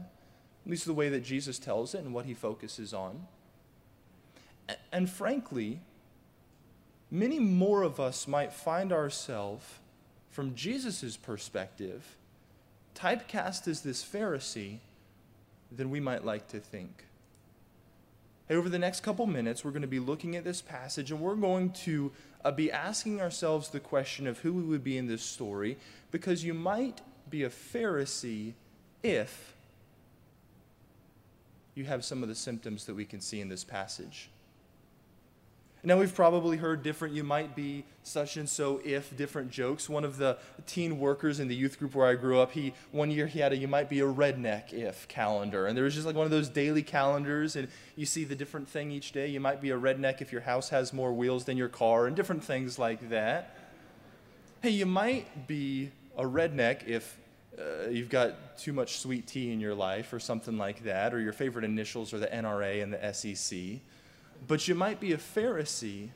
at 0.66 0.72
least 0.72 0.86
the 0.86 0.94
way 0.94 1.10
that 1.10 1.24
Jesus 1.24 1.60
tells 1.60 1.94
it 1.94 2.00
and 2.00 2.14
what 2.14 2.26
he 2.26 2.34
focuses 2.34 2.94
on. 2.94 3.28
And 4.92 5.10
frankly, 5.10 5.82
many 7.12 7.38
more 7.38 7.84
of 7.84 8.00
us 8.00 8.28
might 8.28 8.54
find 8.54 8.92
ourselves, 8.94 9.66
from 10.30 10.56
Jesus' 10.56 11.18
perspective, 11.18 12.16
typecast 12.96 13.68
as 13.68 13.82
this 13.82 14.04
Pharisee 14.04 14.80
than 15.72 15.90
we 15.90 16.00
might 16.00 16.26
like 16.26 16.48
to 16.50 16.60
think. 16.60 17.06
Hey, 18.48 18.56
over 18.56 18.70
the 18.70 18.80
next 18.80 19.02
couple 19.02 19.26
minutes, 19.28 19.64
we're 19.64 19.72
going 19.72 19.82
to 19.82 19.88
be 19.88 20.00
looking 20.00 20.36
at 20.36 20.44
this 20.44 20.62
passage 20.62 21.12
and 21.12 21.22
we're 21.22 21.36
going 21.36 21.72
to 21.72 22.12
uh, 22.44 22.52
be 22.52 22.72
asking 22.72 23.22
ourselves 23.22 23.70
the 23.70 23.80
question 23.80 24.28
of 24.28 24.40
who 24.40 24.54
we 24.54 24.64
would 24.64 24.84
be 24.84 24.98
in 24.98 25.08
this 25.08 25.24
story 25.24 25.78
because 26.12 26.44
you 26.44 26.54
might 26.54 27.02
be 27.30 27.44
a 27.44 27.50
Pharisee 27.50 28.54
if 29.04 29.56
you 31.76 31.86
have 31.86 32.04
some 32.04 32.22
of 32.22 32.30
the 32.30 32.36
symptoms 32.36 32.86
that 32.86 32.94
we 32.94 33.06
can 33.06 33.22
see 33.22 33.40
in 33.40 33.48
this 33.48 33.64
passage. 33.64 34.30
Now, 35.84 35.98
we've 35.98 36.14
probably 36.14 36.58
heard 36.58 36.84
different, 36.84 37.16
you 37.16 37.24
might 37.24 37.56
be 37.56 37.86
such 38.04 38.38
and 38.38 38.48
so 38.48 38.80
if 38.86 39.16
different 39.18 39.50
jokes. 39.50 39.90
One 39.90 40.04
of 40.04 40.18
the 40.18 40.38
teen 40.68 41.00
workers 41.00 41.40
in 41.40 41.48
the 41.48 41.56
youth 41.56 41.80
group 41.80 41.96
where 41.96 42.08
I 42.08 42.14
grew 42.14 42.40
up, 42.40 42.52
he 42.52 42.74
one 42.92 43.10
year 43.10 43.26
he 43.26 43.40
had 43.40 43.52
a 43.52 43.58
you 43.58 43.68
might 43.68 43.90
be 43.90 44.00
a 44.00 44.06
redneck 44.06 44.74
if 44.74 45.08
calendar. 45.08 45.66
And 45.66 45.76
there 45.76 45.84
was 45.84 45.96
just 45.96 46.06
like 46.06 46.16
one 46.16 46.26
of 46.26 46.32
those 46.32 46.50
daily 46.50 46.84
calendars, 46.84 47.56
and 47.56 47.68
you 47.96 48.06
see 48.06 48.24
the 48.24 48.36
different 48.36 48.70
thing 48.70 48.92
each 48.92 49.12
day. 49.12 49.28
You 49.28 49.40
might 49.40 49.60
be 49.60 49.72
a 49.72 49.78
redneck 49.78 50.22
if 50.22 50.32
your 50.32 50.42
house 50.42 50.70
has 50.70 50.94
more 50.94 51.14
wheels 51.14 51.46
than 51.46 51.58
your 51.58 51.70
car, 51.70 52.06
and 52.06 52.16
different 52.16 52.44
things 52.44 52.78
like 52.78 53.10
that. 53.10 53.58
Hey, 54.62 54.70
you 54.70 54.86
might 54.86 55.48
be 55.48 55.92
a 56.16 56.24
redneck 56.24 56.86
if 56.86 57.18
uh, 57.58 57.90
you've 57.90 58.10
got 58.10 58.58
too 58.58 58.72
much 58.72 59.00
sweet 59.00 59.26
tea 59.26 59.52
in 59.52 59.60
your 59.60 59.74
life 59.74 60.14
or 60.14 60.20
something 60.20 60.58
like 60.58 60.84
that, 60.84 61.14
or 61.14 61.20
your 61.20 61.34
favorite 61.34 61.66
initials 61.66 62.14
are 62.14 62.20
the 62.20 62.28
NRA 62.28 62.84
and 62.84 62.94
the 62.94 63.14
SEC. 63.14 63.82
But 64.48 64.68
you 64.68 64.76
might 64.76 65.00
be 65.00 65.14
a 65.14 65.18
Pharisee 65.18 66.10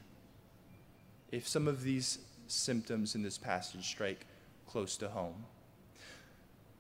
if 1.32 1.48
some 1.48 1.68
of 1.68 1.84
these 1.84 2.20
symptoms 2.48 3.16
in 3.16 3.24
this 3.24 3.38
passage 3.38 3.88
strike 3.88 4.26
close 4.68 4.98
to 4.98 5.10
home. 5.10 5.46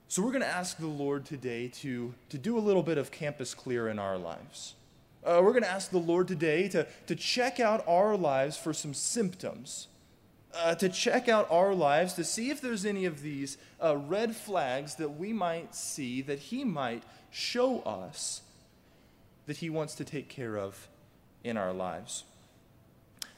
So, 0.08 0.22
we're 0.22 0.32
going 0.32 0.42
to 0.42 0.48
ask 0.48 0.78
the 0.78 0.88
Lord 0.88 1.26
today 1.26 1.68
to, 1.80 2.14
to 2.30 2.38
do 2.38 2.58
a 2.58 2.60
little 2.60 2.84
bit 2.84 2.98
of 2.98 3.12
campus 3.12 3.54
clear 3.54 3.90
in 3.90 3.98
our 3.98 4.18
lives. 4.18 4.76
Uh, 5.24 5.42
we're 5.44 5.52
going 5.52 5.64
to 5.64 5.70
ask 5.70 5.90
the 5.90 5.98
Lord 5.98 6.28
today 6.28 6.68
to, 6.70 6.86
to 7.08 7.16
check 7.16 7.60
out 7.60 7.84
our 7.88 8.16
lives 8.16 8.56
for 8.56 8.72
some 8.72 8.94
symptoms, 8.94 9.88
uh, 10.54 10.76
to 10.76 10.90
check 10.90 11.28
out 11.28 11.50
our 11.50 11.74
lives 11.74 12.14
to 12.14 12.24
see 12.24 12.52
if 12.52 12.62
there's 12.62 12.86
any 12.86 13.06
of 13.06 13.24
these 13.24 13.58
uh, 13.84 13.98
red 13.98 14.36
flags 14.36 14.96
that 14.96 15.18
we 15.18 15.34
might 15.34 15.74
see 15.74 16.22
that 16.22 16.38
He 16.38 16.64
might 16.64 17.02
show 17.32 17.80
us 17.82 18.42
that 19.48 19.58
He 19.58 19.70
wants 19.72 19.96
to 19.96 20.06
take 20.06 20.30
care 20.30 20.58
of 20.58 20.88
in 21.46 21.56
our 21.56 21.72
lives. 21.72 22.24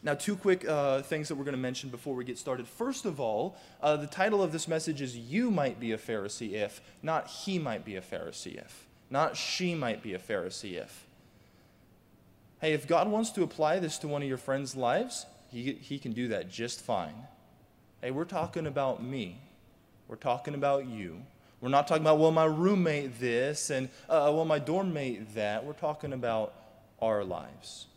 Now, 0.02 0.14
two 0.14 0.36
quick 0.36 0.68
uh, 0.68 1.02
things 1.02 1.28
that 1.28 1.36
we're 1.36 1.44
going 1.44 1.56
to 1.56 1.62
mention 1.62 1.90
before 1.90 2.16
we 2.16 2.24
get 2.24 2.38
started. 2.38 2.68
First 2.68 3.06
of 3.06 3.20
all, 3.20 3.58
uh, 3.82 3.98
the 3.98 4.08
title 4.08 4.42
of 4.42 4.52
this 4.52 4.68
message 4.68 5.02
is 5.02 5.18
You 5.18 5.52
Might 5.52 5.80
Be 5.80 5.92
a 5.92 5.98
Pharisee 5.98 6.54
If, 6.54 6.82
not 7.04 7.28
He 7.28 7.60
Might 7.60 7.84
Be 7.84 7.96
a 7.96 8.02
Pharisee 8.02 8.56
If, 8.56 8.88
not 9.10 9.36
She 9.36 9.76
Might 9.76 10.02
Be 10.02 10.14
a 10.14 10.20
Pharisee 10.20 10.82
If. 10.82 11.06
Hey, 12.62 12.74
if 12.74 12.88
God 12.88 13.10
wants 13.10 13.32
to 13.32 13.44
apply 13.44 13.80
this 13.80 13.98
to 14.00 14.08
one 14.08 14.22
of 14.22 14.28
your 14.28 14.38
friends' 14.38 14.76
lives, 14.76 15.26
he, 15.52 15.74
he 15.74 16.00
can 16.00 16.14
do 16.14 16.30
that 16.30 16.50
just 16.50 16.82
fine. 16.82 17.28
Hey, 18.02 18.12
we're 18.12 18.26
talking 18.26 18.68
about 18.68 19.04
me. 19.04 19.42
We're 20.08 20.16
talking 20.16 20.54
about 20.54 20.88
you. 20.88 21.24
We're 21.60 21.70
not 21.70 21.88
talking 21.88 22.04
about, 22.04 22.20
well, 22.20 22.32
my 22.32 22.46
roommate 22.46 23.20
this 23.20 23.72
and, 23.72 23.90
uh, 24.08 24.32
well, 24.34 24.46
my 24.46 24.60
dorm 24.60 24.94
mate 24.94 25.34
that. 25.36 25.66
We're 25.66 25.74
talking 25.74 26.14
about 26.14 26.54
our 27.02 27.24
lives. 27.24 27.88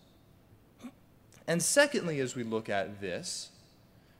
And 1.46 1.62
secondly, 1.62 2.20
as 2.20 2.36
we 2.36 2.44
look 2.44 2.68
at 2.68 3.00
this, 3.00 3.50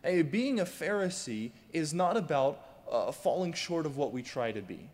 hey, 0.02 0.22
being 0.22 0.60
a 0.60 0.64
Pharisee 0.64 1.50
is 1.72 1.94
not 1.94 2.16
about 2.16 2.60
uh, 2.90 3.12
falling 3.12 3.52
short 3.52 3.86
of 3.86 3.96
what 3.96 4.12
we 4.12 4.22
try 4.22 4.52
to 4.52 4.62
be. 4.62 4.88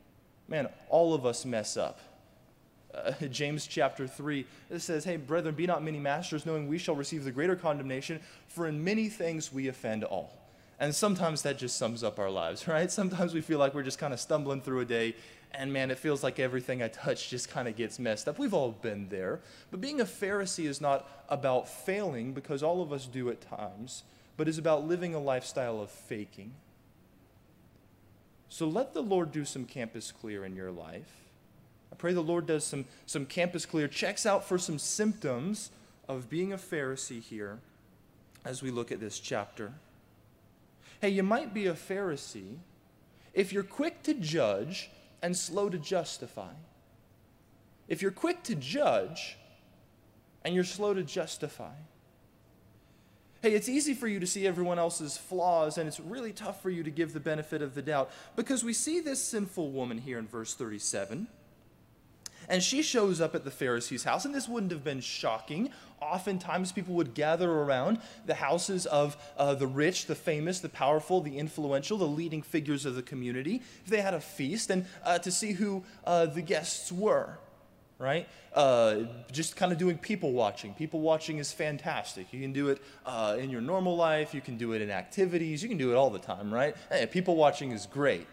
Man, 0.49 0.69
all 0.89 1.15
of 1.15 1.27
us 1.27 1.45
mess 1.45 1.77
up. 1.77 2.01
Uh, 2.95 3.13
James 3.31 3.67
chapter 3.67 4.07
3, 4.07 4.47
it 4.71 4.81
says, 4.81 5.05
Hey, 5.05 5.17
brethren, 5.17 5.55
be 5.55 5.67
not 5.67 5.83
many 5.83 5.99
masters, 5.99 6.47
knowing 6.47 6.69
we 6.69 6.79
shall 6.79 6.95
receive 6.95 7.25
the 7.25 7.33
greater 7.33 7.57
condemnation, 7.57 8.21
for 8.49 8.67
in 8.67 8.83
many 8.83 9.09
things 9.09 9.53
we 9.53 9.69
offend 9.69 10.05
all. 10.05 10.33
And 10.79 10.95
sometimes 10.95 11.43
that 11.43 11.59
just 11.59 11.79
sums 11.79 12.05
up 12.05 12.19
our 12.19 12.31
lives, 12.31 12.69
right? 12.69 12.91
Sometimes 12.91 13.35
we 13.35 13.41
feel 13.41 13.59
like 13.59 13.75
we're 13.75 13.83
just 13.83 13.99
kind 13.99 14.13
of 14.13 14.21
stumbling 14.21 14.61
through 14.61 14.81
a 14.81 14.85
day 14.85 15.15
and 15.53 15.73
man, 15.73 15.91
it 15.91 15.99
feels 15.99 16.23
like 16.23 16.39
everything 16.39 16.83
I 16.83 16.89
touch 16.89 17.31
just 17.31 17.49
kind 17.49 17.67
of 17.67 17.77
gets 17.77 17.99
messed 17.99 18.29
up. 18.29 18.39
We've 18.39 18.55
all 18.55 18.73
been 18.73 19.09
there. 19.09 19.41
But 19.71 19.81
being 19.81 20.01
a 20.01 20.05
Pharisee 20.05 20.67
is 20.67 20.81
not 20.81 21.09
about 21.29 21.69
failing, 21.69 22.33
because 22.33 22.63
all 22.63 22.83
of 22.83 22.93
us 22.93 23.07
do 23.07 23.31
at 23.31 23.41
times, 23.41 24.03
but 24.37 24.49
is 24.49 24.59
about 24.59 24.87
living 24.87 25.15
a 25.15 25.19
lifestyle 25.19 25.81
of 25.81 25.91
faking. 25.91 26.53
So 28.49 28.67
let 28.67 28.95
the 28.95 29.03
Lord 29.03 29.33
do 29.33 29.45
some 29.45 29.65
campus 29.65 30.13
clear 30.13 30.45
in 30.45 30.55
your 30.55 30.71
life. 30.71 31.11
I 31.93 31.97
pray 31.97 32.13
the 32.13 32.21
Lord 32.21 32.47
does 32.47 32.65
some, 32.65 32.85
some 33.07 33.27
campus 33.27 33.65
clear, 33.65 33.89
checks 33.89 34.27
out 34.27 34.45
for 34.45 34.59
some 34.59 34.79
symptoms 34.79 35.71
of 36.09 36.29
being 36.29 36.53
a 36.53 36.59
Pharisee 36.59 37.23
here 37.23 37.59
as 38.45 38.63
we 38.63 38.71
look 38.71 38.93
at 38.93 39.01
this 39.01 39.19
chapter. 39.19 39.73
Hey, 41.01 41.09
you 41.11 41.23
might 41.23 41.53
be 41.53 41.67
a 41.67 41.75
Pharisee 41.75 42.57
if 43.35 43.53
you're 43.53 43.63
quick 43.63 44.03
to 44.05 44.15
judge 44.15 44.91
and 45.23 45.37
slow 45.37 45.69
to 45.69 45.79
justify. 45.79 46.53
If 47.89 48.03
you're 48.03 48.11
quick 48.11 48.43
to 48.45 48.55
judge 48.55 49.37
and 50.45 50.55
you're 50.55 50.65
slow 50.65 50.95
to 50.95 51.03
justify. 51.03 51.75
Hey, 53.43 53.55
it's 53.55 53.69
easy 53.69 53.95
for 53.95 54.09
you 54.09 54.21
to 54.21 54.27
see 54.27 54.47
everyone 54.47 54.79
else's 54.79 55.17
flaws, 55.17 55.77
and 55.77 55.87
it's 55.87 56.01
really 56.01 56.33
tough 56.33 56.63
for 56.63 56.71
you 56.71 56.83
to 56.83 56.91
give 56.91 57.13
the 57.13 57.21
benefit 57.21 57.63
of 57.63 57.75
the 57.75 57.83
doubt 57.83 58.11
because 58.35 58.65
we 58.65 58.73
see 58.73 59.01
this 59.01 59.23
sinful 59.23 59.71
woman 59.71 59.99
here 59.99 60.19
in 60.19 60.27
verse 60.27 60.55
37. 60.55 61.27
And 62.49 62.63
she 62.63 62.83
shows 62.83 63.21
up 63.21 63.35
at 63.35 63.45
the 63.45 63.51
Pharisee's 63.51 64.05
house, 64.05 64.25
and 64.25 64.35
this 64.35 64.49
wouldn't 64.49 64.73
have 64.73 64.85
been 64.85 65.01
shocking. 65.01 65.71
Oftentimes, 66.01 66.73
people 66.73 66.95
would 66.95 67.15
gather 67.15 67.51
around 67.51 68.01
the 68.27 68.35
houses 68.35 68.87
of 68.87 69.17
uh, 69.37 69.55
the 69.55 69.67
rich, 69.67 70.07
the 70.07 70.15
famous, 70.15 70.61
the 70.61 70.69
powerful, 70.69 71.21
the 71.21 71.39
influential, 71.39 71.99
the 71.99 72.07
leading 72.07 72.43
figures 72.43 72.85
of 72.87 72.95
the 72.95 73.03
community 73.03 73.63
if 73.85 73.91
they 73.91 74.01
had 74.01 74.15
a 74.15 74.21
feast, 74.21 74.71
and 74.71 74.87
uh, 75.05 75.19
to 75.19 75.31
see 75.31 75.53
who 75.53 75.83
uh, 76.05 76.27
the 76.27 76.43
guests 76.43 76.93
were 76.93 77.39
right? 77.99 78.29
Uh, 78.53 79.01
just 79.33 79.57
kind 79.57 79.73
of 79.73 79.79
doing 79.79 79.99
people 79.99 80.33
watching. 80.33 80.75
People 80.75 81.01
watching 81.01 81.39
is 81.39 81.53
fantastic. 81.53 82.33
You 82.33 82.41
can 82.41 82.53
do 82.53 82.69
it 82.69 82.83
uh, 83.05 83.37
in 83.39 83.51
your 83.51 83.61
normal 83.61 83.97
life, 83.97 84.35
you 84.35 84.41
can 84.41 84.57
do 84.57 84.73
it 84.73 84.83
in 84.83 84.91
activities, 84.91 85.63
you 85.63 85.69
can 85.69 85.79
do 85.79 85.91
it 85.93 85.95
all 85.95 86.11
the 86.11 86.19
time, 86.19 86.53
right? 86.53 86.77
Hey, 86.91 87.07
people 87.07 87.37
watching 87.37 87.73
is 87.73 87.87
great. 87.87 88.27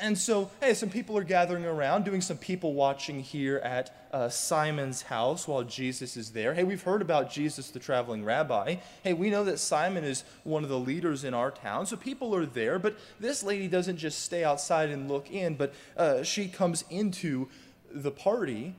And 0.00 0.16
so, 0.16 0.50
hey, 0.60 0.74
some 0.74 0.90
people 0.90 1.18
are 1.18 1.24
gathering 1.24 1.64
around 1.64 2.04
doing 2.04 2.20
some 2.20 2.36
people 2.36 2.74
watching 2.74 3.20
here 3.20 3.58
at 3.58 3.94
uh, 4.12 4.28
Simon's 4.28 5.02
house 5.02 5.48
while 5.48 5.64
Jesus 5.64 6.16
is 6.16 6.30
there. 6.30 6.54
Hey, 6.54 6.62
we've 6.64 6.82
heard 6.82 7.02
about 7.02 7.30
Jesus, 7.30 7.70
the 7.70 7.78
traveling 7.78 8.24
rabbi. 8.24 8.76
Hey, 9.02 9.12
we 9.12 9.28
know 9.30 9.44
that 9.44 9.58
Simon 9.58 10.04
is 10.04 10.24
one 10.44 10.62
of 10.62 10.68
the 10.68 10.78
leaders 10.78 11.24
in 11.24 11.34
our 11.34 11.50
town, 11.50 11.86
so 11.86 11.96
people 11.96 12.34
are 12.34 12.46
there. 12.46 12.78
But 12.78 12.96
this 13.18 13.42
lady 13.42 13.66
doesn't 13.66 13.96
just 13.96 14.22
stay 14.22 14.44
outside 14.44 14.90
and 14.90 15.08
look 15.08 15.30
in, 15.30 15.56
but 15.56 15.74
uh, 15.96 16.22
she 16.22 16.48
comes 16.48 16.84
into 16.90 17.48
the 17.90 18.10
party, 18.10 18.76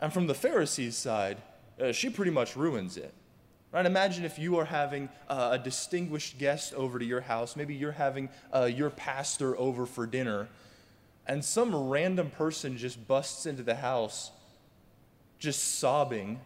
and 0.00 0.12
from 0.12 0.26
the 0.26 0.34
Pharisees' 0.34 0.96
side, 0.96 1.38
uh, 1.80 1.92
she 1.92 2.10
pretty 2.10 2.32
much 2.32 2.56
ruins 2.56 2.96
it. 2.96 3.14
Right? 3.76 3.84
Imagine 3.84 4.24
if 4.24 4.38
you 4.38 4.56
are 4.56 4.64
having 4.64 5.10
uh, 5.28 5.50
a 5.52 5.58
distinguished 5.58 6.38
guest 6.38 6.72
over 6.72 6.98
to 6.98 7.04
your 7.04 7.20
house. 7.20 7.56
Maybe 7.56 7.74
you're 7.74 7.92
having 7.92 8.30
uh, 8.50 8.64
your 8.64 8.88
pastor 8.88 9.54
over 9.58 9.84
for 9.84 10.06
dinner, 10.06 10.48
and 11.26 11.44
some 11.44 11.74
random 11.74 12.30
person 12.30 12.78
just 12.78 13.06
busts 13.06 13.44
into 13.44 13.62
the 13.62 13.74
house, 13.74 14.30
just 15.38 15.78
sobbing, 15.78 16.40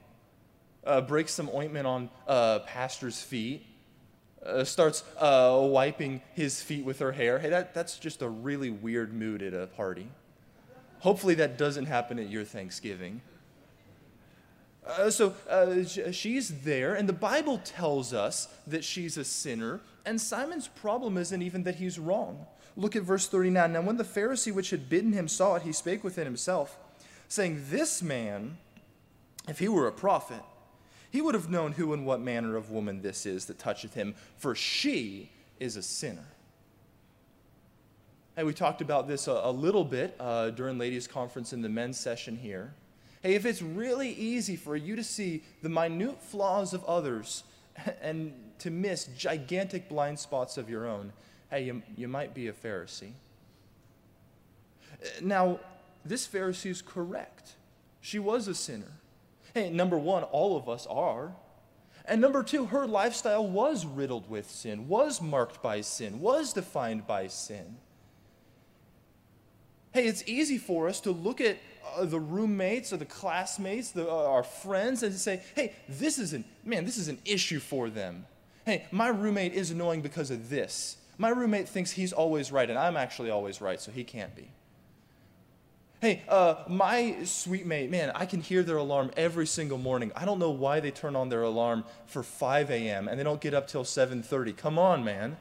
uh, 0.82 1.02
breaks 1.02 1.32
some 1.32 1.48
ointment 1.54 1.86
on 1.86 2.10
uh, 2.26 2.58
pastor's 2.66 3.22
feet, 3.22 3.64
uh, 4.44 4.64
starts 4.64 5.04
uh, 5.16 5.56
wiping 5.70 6.22
his 6.34 6.60
feet 6.60 6.84
with 6.84 6.98
her 6.98 7.12
hair. 7.12 7.38
Hey, 7.38 7.50
that, 7.50 7.74
that's 7.74 7.96
just 8.00 8.22
a 8.22 8.28
really 8.28 8.70
weird 8.70 9.14
mood 9.14 9.40
at 9.40 9.54
a 9.54 9.68
party. 9.68 10.08
Hopefully, 10.98 11.36
that 11.36 11.56
doesn't 11.56 11.86
happen 11.86 12.18
at 12.18 12.28
your 12.28 12.42
Thanksgiving. 12.42 13.22
Uh, 14.98 15.10
so 15.10 15.34
uh, 15.48 15.84
she's 16.12 16.62
there, 16.62 16.94
and 16.94 17.08
the 17.08 17.12
Bible 17.12 17.58
tells 17.58 18.12
us 18.12 18.48
that 18.66 18.84
she's 18.84 19.16
a 19.16 19.24
sinner, 19.24 19.80
and 20.04 20.20
Simon's 20.20 20.68
problem 20.68 21.16
isn't 21.16 21.42
even 21.42 21.62
that 21.64 21.76
he's 21.76 21.98
wrong. 21.98 22.46
Look 22.76 22.96
at 22.96 23.02
verse 23.02 23.28
39. 23.28 23.72
Now, 23.72 23.82
when 23.82 23.96
the 23.96 24.04
Pharisee 24.04 24.52
which 24.52 24.70
had 24.70 24.88
bidden 24.88 25.12
him 25.12 25.28
saw 25.28 25.56
it, 25.56 25.62
he 25.62 25.72
spake 25.72 26.02
within 26.02 26.24
himself, 26.24 26.78
saying, 27.28 27.64
This 27.68 28.02
man, 28.02 28.58
if 29.48 29.58
he 29.58 29.68
were 29.68 29.86
a 29.86 29.92
prophet, 29.92 30.42
he 31.10 31.20
would 31.20 31.34
have 31.34 31.50
known 31.50 31.72
who 31.72 31.92
and 31.92 32.06
what 32.06 32.20
manner 32.20 32.56
of 32.56 32.70
woman 32.70 33.02
this 33.02 33.26
is 33.26 33.46
that 33.46 33.58
toucheth 33.58 33.94
him, 33.94 34.14
for 34.36 34.54
she 34.54 35.30
is 35.58 35.76
a 35.76 35.82
sinner. 35.82 36.26
Hey, 38.36 38.44
we 38.44 38.54
talked 38.54 38.80
about 38.80 39.08
this 39.08 39.26
a, 39.26 39.32
a 39.32 39.50
little 39.50 39.84
bit 39.84 40.16
uh, 40.20 40.50
during 40.50 40.78
ladies' 40.78 41.06
conference 41.06 41.52
in 41.52 41.62
the 41.62 41.68
men's 41.68 41.98
session 41.98 42.36
here. 42.36 42.72
Hey, 43.22 43.34
if 43.34 43.44
it's 43.44 43.60
really 43.60 44.10
easy 44.10 44.56
for 44.56 44.76
you 44.76 44.96
to 44.96 45.04
see 45.04 45.42
the 45.62 45.68
minute 45.68 46.22
flaws 46.22 46.72
of 46.72 46.84
others 46.84 47.44
and 48.02 48.32
to 48.58 48.70
miss 48.70 49.06
gigantic 49.16 49.88
blind 49.88 50.18
spots 50.18 50.56
of 50.56 50.70
your 50.70 50.86
own, 50.86 51.12
hey, 51.50 51.64
you, 51.64 51.82
you 51.96 52.08
might 52.08 52.34
be 52.34 52.48
a 52.48 52.52
Pharisee. 52.52 53.12
Eh, 55.02 55.06
now, 55.22 55.60
this 56.04 56.26
Pharisee 56.26 56.70
is 56.70 56.80
correct. 56.80 57.56
She 58.00 58.18
was 58.18 58.48
a 58.48 58.54
sinner. 58.54 58.92
Hey, 59.52 59.68
number 59.68 59.98
one, 59.98 60.22
all 60.22 60.56
of 60.56 60.68
us 60.68 60.86
are. 60.86 61.32
And 62.06 62.20
number 62.20 62.42
two, 62.42 62.66
her 62.66 62.86
lifestyle 62.86 63.46
was 63.46 63.84
riddled 63.84 64.30
with 64.30 64.50
sin, 64.50 64.88
was 64.88 65.20
marked 65.20 65.62
by 65.62 65.82
sin, 65.82 66.20
was 66.20 66.52
defined 66.52 67.06
by 67.06 67.26
sin. 67.26 67.76
Hey, 69.92 70.06
it's 70.06 70.22
easy 70.26 70.56
for 70.56 70.88
us 70.88 71.00
to 71.00 71.10
look 71.10 71.40
at 71.40 71.58
uh, 71.96 72.04
the 72.04 72.20
roommates 72.20 72.92
or 72.92 72.96
the 72.96 73.04
classmates, 73.04 73.90
the, 73.90 74.08
uh, 74.08 74.14
our 74.14 74.42
friends, 74.42 75.02
and 75.02 75.14
say, 75.14 75.42
hey, 75.54 75.74
this 75.88 76.18
is 76.18 76.32
an, 76.32 76.44
man, 76.64 76.84
this 76.84 76.96
is 76.96 77.08
an 77.08 77.18
issue 77.24 77.60
for 77.60 77.90
them. 77.90 78.26
Hey, 78.64 78.86
my 78.90 79.08
roommate 79.08 79.54
is 79.54 79.70
annoying 79.70 80.02
because 80.02 80.30
of 80.30 80.50
this. 80.50 80.96
My 81.18 81.30
roommate 81.30 81.68
thinks 81.68 81.90
he's 81.90 82.12
always 82.12 82.50
right, 82.52 82.68
and 82.68 82.78
I'm 82.78 82.96
actually 82.96 83.30
always 83.30 83.60
right, 83.60 83.80
so 83.80 83.92
he 83.92 84.04
can't 84.04 84.34
be. 84.34 84.50
Hey, 86.00 86.22
uh, 86.30 86.64
my 86.66 87.24
suite 87.24 87.66
mate, 87.66 87.90
man, 87.90 88.10
I 88.14 88.24
can 88.24 88.40
hear 88.40 88.62
their 88.62 88.78
alarm 88.78 89.10
every 89.18 89.46
single 89.46 89.76
morning. 89.76 90.12
I 90.16 90.24
don't 90.24 90.38
know 90.38 90.50
why 90.50 90.80
they 90.80 90.90
turn 90.90 91.14
on 91.14 91.28
their 91.28 91.42
alarm 91.42 91.84
for 92.06 92.22
5 92.22 92.70
a.m. 92.70 93.06
and 93.06 93.20
they 93.20 93.22
don't 93.22 93.40
get 93.40 93.52
up 93.52 93.68
till 93.68 93.84
7:30. 93.84 94.56
Come 94.56 94.78
on, 94.78 95.04
man. 95.04 95.36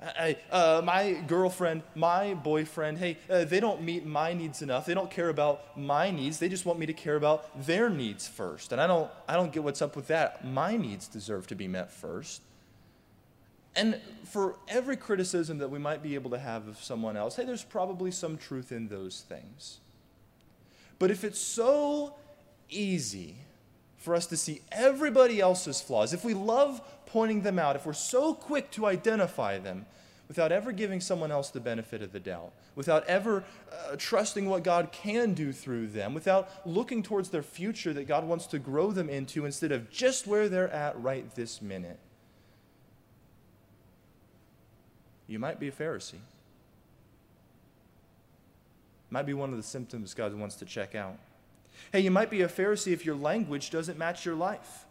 I, 0.00 0.36
uh, 0.50 0.82
my 0.84 1.12
girlfriend, 1.26 1.82
my 1.94 2.34
boyfriend, 2.34 2.98
hey, 2.98 3.16
uh, 3.30 3.44
they 3.44 3.60
don't 3.60 3.82
meet 3.82 4.04
my 4.04 4.34
needs 4.34 4.60
enough. 4.60 4.84
They 4.84 4.92
don't 4.92 5.10
care 5.10 5.30
about 5.30 5.78
my 5.78 6.10
needs. 6.10 6.38
They 6.38 6.50
just 6.50 6.66
want 6.66 6.78
me 6.78 6.84
to 6.86 6.92
care 6.92 7.16
about 7.16 7.66
their 7.66 7.88
needs 7.88 8.28
first. 8.28 8.72
And 8.72 8.80
I 8.80 8.86
don't, 8.86 9.10
I 9.26 9.36
don't 9.36 9.52
get 9.52 9.64
what's 9.64 9.80
up 9.80 9.96
with 9.96 10.08
that. 10.08 10.44
My 10.44 10.76
needs 10.76 11.08
deserve 11.08 11.46
to 11.46 11.54
be 11.54 11.66
met 11.66 11.90
first. 11.90 12.42
And 13.74 14.00
for 14.24 14.56
every 14.68 14.96
criticism 14.96 15.58
that 15.58 15.70
we 15.70 15.78
might 15.78 16.02
be 16.02 16.14
able 16.14 16.30
to 16.30 16.38
have 16.38 16.68
of 16.68 16.82
someone 16.82 17.16
else, 17.16 17.36
hey, 17.36 17.44
there's 17.44 17.64
probably 17.64 18.10
some 18.10 18.36
truth 18.36 18.72
in 18.72 18.88
those 18.88 19.24
things. 19.26 19.78
But 20.98 21.10
if 21.10 21.24
it's 21.24 21.40
so 21.40 22.14
easy 22.68 23.36
for 23.96 24.14
us 24.14 24.26
to 24.26 24.36
see 24.36 24.60
everybody 24.72 25.40
else's 25.40 25.80
flaws, 25.80 26.12
if 26.12 26.24
we 26.24 26.32
love 26.32 26.80
pointing 27.06 27.42
them 27.42 27.58
out, 27.58 27.76
if 27.76 27.86
we're 27.86 27.92
so 27.92 28.34
quick 28.34 28.70
to 28.72 28.86
identify 28.86 29.58
them 29.58 29.86
without 30.28 30.50
ever 30.50 30.72
giving 30.72 31.00
someone 31.00 31.30
else 31.30 31.50
the 31.50 31.60
benefit 31.60 32.02
of 32.02 32.12
the 32.12 32.20
doubt, 32.20 32.52
without 32.74 33.06
ever 33.06 33.44
uh, 33.72 33.96
trusting 33.96 34.48
what 34.48 34.64
God 34.64 34.90
can 34.90 35.34
do 35.34 35.52
through 35.52 35.86
them, 35.88 36.14
without 36.14 36.66
looking 36.66 37.02
towards 37.02 37.30
their 37.30 37.42
future 37.42 37.92
that 37.92 38.08
God 38.08 38.24
wants 38.24 38.46
to 38.48 38.58
grow 38.58 38.90
them 38.90 39.08
into 39.08 39.44
instead 39.44 39.72
of 39.72 39.90
just 39.90 40.26
where 40.26 40.48
they're 40.48 40.70
at 40.70 41.00
right 41.00 41.32
this 41.34 41.62
minute, 41.62 41.98
you 45.28 45.38
might 45.38 45.60
be 45.60 45.68
a 45.68 45.72
Pharisee. 45.72 46.20
Might 49.10 49.26
be 49.26 49.34
one 49.34 49.50
of 49.50 49.56
the 49.56 49.62
symptoms 49.62 50.14
God 50.14 50.34
wants 50.34 50.56
to 50.56 50.64
check 50.64 50.94
out. 50.94 51.18
Hey, 51.92 52.00
you 52.00 52.10
might 52.10 52.30
be 52.30 52.42
a 52.42 52.48
Pharisee 52.48 52.92
if 52.92 53.06
your 53.06 53.14
language 53.14 53.70
doesn't 53.70 53.98
match 53.98 54.24
your 54.24 54.34
life. 54.34 54.85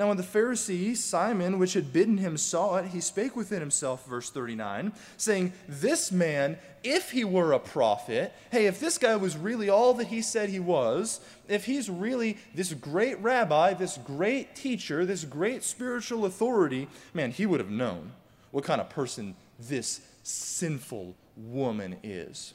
Now, 0.00 0.08
when 0.08 0.16
the 0.16 0.22
Pharisee, 0.22 0.96
Simon, 0.96 1.58
which 1.58 1.74
had 1.74 1.92
bidden 1.92 2.16
him, 2.16 2.38
saw 2.38 2.76
it, 2.76 2.86
he 2.86 3.02
spake 3.02 3.36
within 3.36 3.60
himself, 3.60 4.06
verse 4.06 4.30
39, 4.30 4.94
saying, 5.18 5.52
This 5.68 6.10
man, 6.10 6.56
if 6.82 7.10
he 7.10 7.22
were 7.22 7.52
a 7.52 7.58
prophet, 7.58 8.32
hey, 8.50 8.64
if 8.64 8.80
this 8.80 8.96
guy 8.96 9.16
was 9.16 9.36
really 9.36 9.68
all 9.68 9.92
that 9.92 10.06
he 10.06 10.22
said 10.22 10.48
he 10.48 10.58
was, 10.58 11.20
if 11.48 11.66
he's 11.66 11.90
really 11.90 12.38
this 12.54 12.72
great 12.72 13.20
rabbi, 13.20 13.74
this 13.74 13.98
great 13.98 14.56
teacher, 14.56 15.04
this 15.04 15.24
great 15.24 15.62
spiritual 15.62 16.24
authority, 16.24 16.88
man, 17.12 17.30
he 17.30 17.44
would 17.44 17.60
have 17.60 17.68
known 17.68 18.12
what 18.52 18.64
kind 18.64 18.80
of 18.80 18.88
person 18.88 19.36
this 19.58 20.00
sinful 20.22 21.14
woman 21.36 21.98
is. 22.02 22.54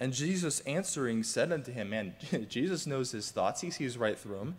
And 0.00 0.12
Jesus 0.12 0.58
answering 0.60 1.22
said 1.22 1.52
unto 1.52 1.70
him, 1.70 1.90
Man, 1.90 2.16
Jesus 2.48 2.88
knows 2.88 3.12
his 3.12 3.30
thoughts. 3.30 3.60
He 3.60 3.70
sees 3.70 3.96
right 3.96 4.18
through 4.18 4.38
them. 4.38 4.56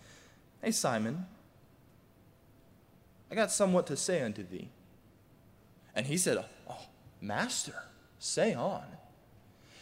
Hey, 0.62 0.72
Simon, 0.72 1.26
I 3.32 3.36
got 3.36 3.52
somewhat 3.52 3.88
to 3.88 3.96
say 3.96 4.22
unto 4.22 4.44
thee. 4.44 4.70
And 5.96 6.06
he 6.06 6.18
said, 6.18 6.44
Oh, 6.70 6.86
Master, 7.22 7.76
say 8.18 8.54
on. 8.54 8.84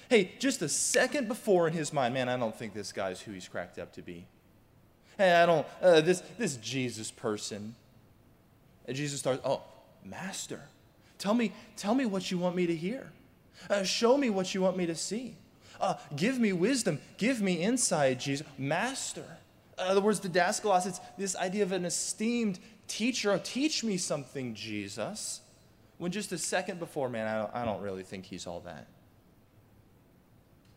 Hey, 0.09 0.31
just 0.39 0.61
a 0.61 0.69
second 0.69 1.27
before 1.27 1.67
in 1.67 1.73
his 1.73 1.91
mind, 1.91 2.13
man, 2.13 2.29
I 2.29 2.37
don't 2.37 2.55
think 2.55 2.73
this 2.73 2.91
guy's 2.91 3.21
who 3.21 3.31
he's 3.33 3.47
cracked 3.47 3.77
up 3.77 3.93
to 3.93 4.01
be. 4.01 4.25
Hey, 5.17 5.33
I 5.33 5.45
don't, 5.45 5.67
uh, 5.81 6.01
this, 6.01 6.21
this 6.37 6.55
Jesus 6.57 7.11
person. 7.11 7.75
And 8.85 8.95
Jesus 8.95 9.19
starts, 9.19 9.41
Oh, 9.43 9.63
Master, 10.03 10.61
tell 11.17 11.33
me, 11.33 11.51
tell 11.75 11.95
me 11.95 12.05
what 12.05 12.31
you 12.31 12.37
want 12.37 12.55
me 12.55 12.67
to 12.67 12.75
hear. 12.75 13.11
Uh, 13.69 13.83
show 13.83 14.17
me 14.17 14.29
what 14.29 14.53
you 14.53 14.61
want 14.61 14.77
me 14.77 14.85
to 14.85 14.95
see. 14.95 15.35
Uh, 15.79 15.95
give 16.15 16.39
me 16.39 16.53
wisdom. 16.53 16.99
Give 17.17 17.41
me 17.41 17.55
insight, 17.55 18.19
Jesus. 18.19 18.45
Master. 18.57 19.37
In 19.79 19.85
other 19.85 20.01
words, 20.01 20.19
the 20.19 20.29
didaskalos, 20.29 20.87
it's 20.87 20.99
this 21.17 21.35
idea 21.35 21.63
of 21.63 21.71
an 21.71 21.85
esteemed 21.85 22.59
teacher. 22.87 23.39
Teach 23.43 23.83
me 23.83 23.97
something, 23.97 24.55
Jesus. 24.55 25.41
When 25.97 26.11
just 26.11 26.31
a 26.31 26.37
second 26.37 26.79
before, 26.79 27.09
man, 27.09 27.27
I 27.27 27.37
don't, 27.37 27.55
I 27.55 27.65
don't 27.65 27.81
really 27.81 28.03
think 28.03 28.25
he's 28.25 28.47
all 28.47 28.61
that. 28.61 28.87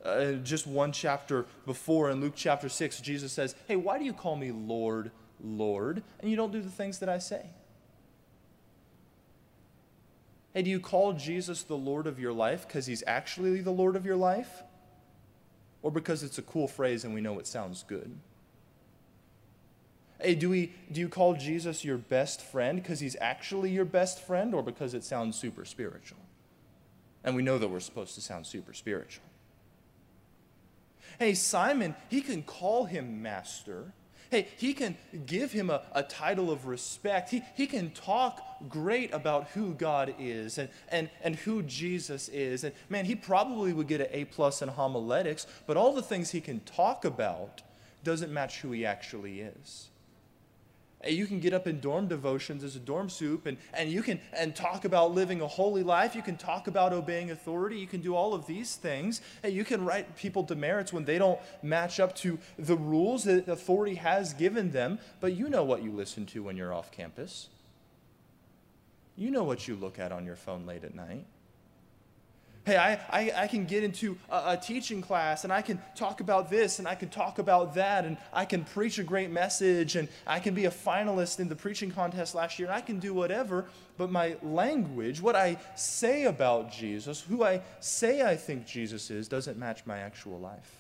Uh, 0.04 0.32
just 0.42 0.66
one 0.66 0.92
chapter 0.92 1.46
before, 1.66 2.10
in 2.10 2.20
Luke 2.20 2.32
chapter 2.34 2.68
6, 2.68 3.00
Jesus 3.00 3.32
says, 3.32 3.54
Hey, 3.68 3.76
why 3.76 3.98
do 3.98 4.04
you 4.04 4.14
call 4.14 4.36
me 4.36 4.50
Lord, 4.50 5.10
Lord, 5.42 6.02
and 6.20 6.30
you 6.30 6.36
don't 6.36 6.52
do 6.52 6.62
the 6.62 6.70
things 6.70 6.98
that 7.00 7.08
I 7.08 7.18
say? 7.18 7.46
Hey, 10.54 10.62
do 10.62 10.70
you 10.70 10.80
call 10.80 11.12
Jesus 11.12 11.62
the 11.62 11.76
Lord 11.76 12.06
of 12.06 12.18
your 12.18 12.32
life 12.32 12.66
because 12.66 12.86
he's 12.86 13.04
actually 13.06 13.60
the 13.60 13.70
Lord 13.70 13.94
of 13.94 14.04
your 14.04 14.16
life? 14.16 14.62
Or 15.82 15.90
because 15.90 16.22
it's 16.22 16.38
a 16.38 16.42
cool 16.42 16.66
phrase 16.66 17.04
and 17.04 17.14
we 17.14 17.20
know 17.20 17.38
it 17.38 17.46
sounds 17.46 17.84
good? 17.86 18.18
Hey, 20.22 20.34
do, 20.34 20.50
we, 20.50 20.72
do 20.92 21.00
you 21.00 21.08
call 21.08 21.34
Jesus 21.34 21.84
your 21.84 21.96
best 21.96 22.42
friend 22.42 22.82
because 22.82 23.00
he's 23.00 23.16
actually 23.20 23.70
your 23.70 23.84
best 23.84 24.20
friend 24.20 24.54
or 24.54 24.62
because 24.62 24.94
it 24.94 25.04
sounds 25.04 25.36
super 25.36 25.64
spiritual? 25.64 26.18
And 27.24 27.34
we 27.34 27.42
know 27.42 27.58
that 27.58 27.68
we're 27.68 27.80
supposed 27.80 28.14
to 28.14 28.20
sound 28.20 28.46
super 28.46 28.72
spiritual. 28.72 29.24
Hey, 31.18 31.34
Simon, 31.34 31.94
he 32.08 32.20
can 32.20 32.42
call 32.42 32.84
him 32.84 33.22
master. 33.22 33.92
Hey, 34.30 34.48
he 34.56 34.74
can 34.74 34.96
give 35.26 35.52
him 35.52 35.70
a, 35.70 35.82
a 35.92 36.02
title 36.02 36.50
of 36.50 36.66
respect. 36.66 37.30
He, 37.30 37.42
he 37.56 37.66
can 37.66 37.90
talk 37.90 38.42
great 38.68 39.12
about 39.12 39.48
who 39.48 39.74
God 39.74 40.14
is 40.18 40.56
and, 40.56 40.68
and, 40.88 41.10
and 41.22 41.36
who 41.36 41.62
Jesus 41.62 42.28
is. 42.28 42.64
And 42.64 42.74
man, 42.88 43.04
he 43.04 43.14
probably 43.14 43.72
would 43.72 43.88
get 43.88 44.00
an 44.00 44.08
A 44.12 44.24
plus 44.26 44.62
in 44.62 44.68
homiletics, 44.68 45.46
but 45.66 45.76
all 45.76 45.94
the 45.94 46.02
things 46.02 46.30
he 46.30 46.40
can 46.40 46.60
talk 46.60 47.04
about 47.04 47.62
doesn't 48.04 48.32
match 48.32 48.60
who 48.60 48.70
he 48.72 48.86
actually 48.86 49.40
is. 49.40 49.88
You 51.06 51.26
can 51.26 51.40
get 51.40 51.54
up 51.54 51.66
in 51.66 51.80
dorm 51.80 52.08
devotions 52.08 52.62
as 52.62 52.76
a 52.76 52.78
dorm 52.78 53.08
soup 53.08 53.46
and, 53.46 53.56
and 53.72 53.90
you 53.90 54.02
can 54.02 54.20
and 54.34 54.54
talk 54.54 54.84
about 54.84 55.14
living 55.14 55.40
a 55.40 55.46
holy 55.46 55.82
life. 55.82 56.14
You 56.14 56.20
can 56.20 56.36
talk 56.36 56.66
about 56.66 56.92
obeying 56.92 57.30
authority. 57.30 57.78
You 57.78 57.86
can 57.86 58.02
do 58.02 58.14
all 58.14 58.34
of 58.34 58.46
these 58.46 58.76
things. 58.76 59.22
And 59.42 59.54
you 59.54 59.64
can 59.64 59.84
write 59.84 60.14
people 60.16 60.42
demerits 60.42 60.92
when 60.92 61.06
they 61.06 61.16
don't 61.16 61.40
match 61.62 62.00
up 62.00 62.14
to 62.16 62.38
the 62.58 62.76
rules 62.76 63.24
that 63.24 63.48
authority 63.48 63.94
has 63.94 64.34
given 64.34 64.72
them. 64.72 64.98
But 65.20 65.32
you 65.32 65.48
know 65.48 65.64
what 65.64 65.82
you 65.82 65.90
listen 65.90 66.26
to 66.26 66.42
when 66.42 66.56
you're 66.56 66.74
off 66.74 66.90
campus. 66.90 67.48
You 69.16 69.30
know 69.30 69.44
what 69.44 69.66
you 69.66 69.76
look 69.76 69.98
at 69.98 70.12
on 70.12 70.26
your 70.26 70.36
phone 70.36 70.66
late 70.66 70.84
at 70.84 70.94
night. 70.94 71.24
Hey, 72.70 72.76
I, 72.76 72.92
I, 73.10 73.32
I 73.34 73.46
can 73.48 73.64
get 73.64 73.82
into 73.82 74.16
a, 74.30 74.52
a, 74.52 74.56
teaching 74.56 75.02
class 75.02 75.42
and 75.42 75.52
I 75.52 75.60
can 75.60 75.82
talk 75.96 76.20
about 76.20 76.50
this 76.50 76.78
and 76.78 76.86
I 76.86 76.94
can 76.94 77.08
talk 77.08 77.40
about 77.40 77.74
that 77.74 78.04
and 78.04 78.16
I 78.32 78.44
can 78.44 78.62
preach 78.62 79.00
a 79.00 79.02
great 79.02 79.28
message 79.28 79.96
and 79.96 80.06
I 80.24 80.38
can 80.38 80.54
be 80.54 80.66
a 80.66 80.70
finalist 80.70 81.40
in 81.40 81.48
the 81.48 81.56
preaching 81.56 81.90
contest 81.90 82.32
last 82.32 82.60
year 82.60 82.68
and 82.68 82.76
I 82.76 82.80
can 82.80 83.00
do 83.00 83.12
whatever, 83.12 83.64
but 83.98 84.12
my 84.12 84.36
language, 84.40 85.20
what 85.20 85.34
I 85.34 85.56
say 85.74 86.26
about 86.26 86.70
Jesus, 86.70 87.20
who 87.22 87.42
I 87.42 87.60
say 87.80 88.22
I 88.22 88.36
think 88.36 88.68
Jesus 88.68 89.10
is, 89.10 89.26
doesn't 89.26 89.58
match 89.58 89.84
my 89.84 89.98
actual 89.98 90.38
life. 90.38 90.76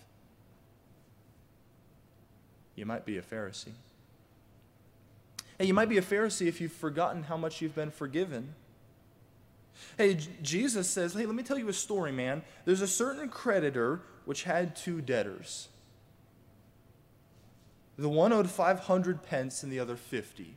You 2.76 2.86
might 2.86 3.04
be 3.04 3.18
a 3.18 3.22
Pharisee. 3.22 3.72
Hey, 5.58 5.64
you 5.64 5.74
might 5.74 5.88
be 5.88 5.98
a 5.98 6.02
Pharisee 6.02 6.46
if 6.46 6.60
you've 6.60 6.70
forgotten 6.70 7.24
how 7.24 7.36
much 7.36 7.60
you've 7.60 7.74
been 7.74 7.90
forgiven. 7.90 8.54
Hey, 9.96 10.18
Jesus 10.42 10.88
says, 10.88 11.14
Hey, 11.14 11.26
let 11.26 11.34
me 11.34 11.42
tell 11.42 11.58
you 11.58 11.68
a 11.68 11.72
story, 11.72 12.12
man. 12.12 12.42
There's 12.64 12.82
a 12.82 12.88
certain 12.88 13.28
creditor 13.28 14.02
which 14.24 14.44
had 14.44 14.76
two 14.76 15.00
debtors. 15.00 15.68
The 17.98 18.08
one 18.08 18.32
owed 18.32 18.48
500 18.48 19.22
pence 19.22 19.62
and 19.62 19.70
the 19.70 19.78
other 19.78 19.96
50. 19.96 20.56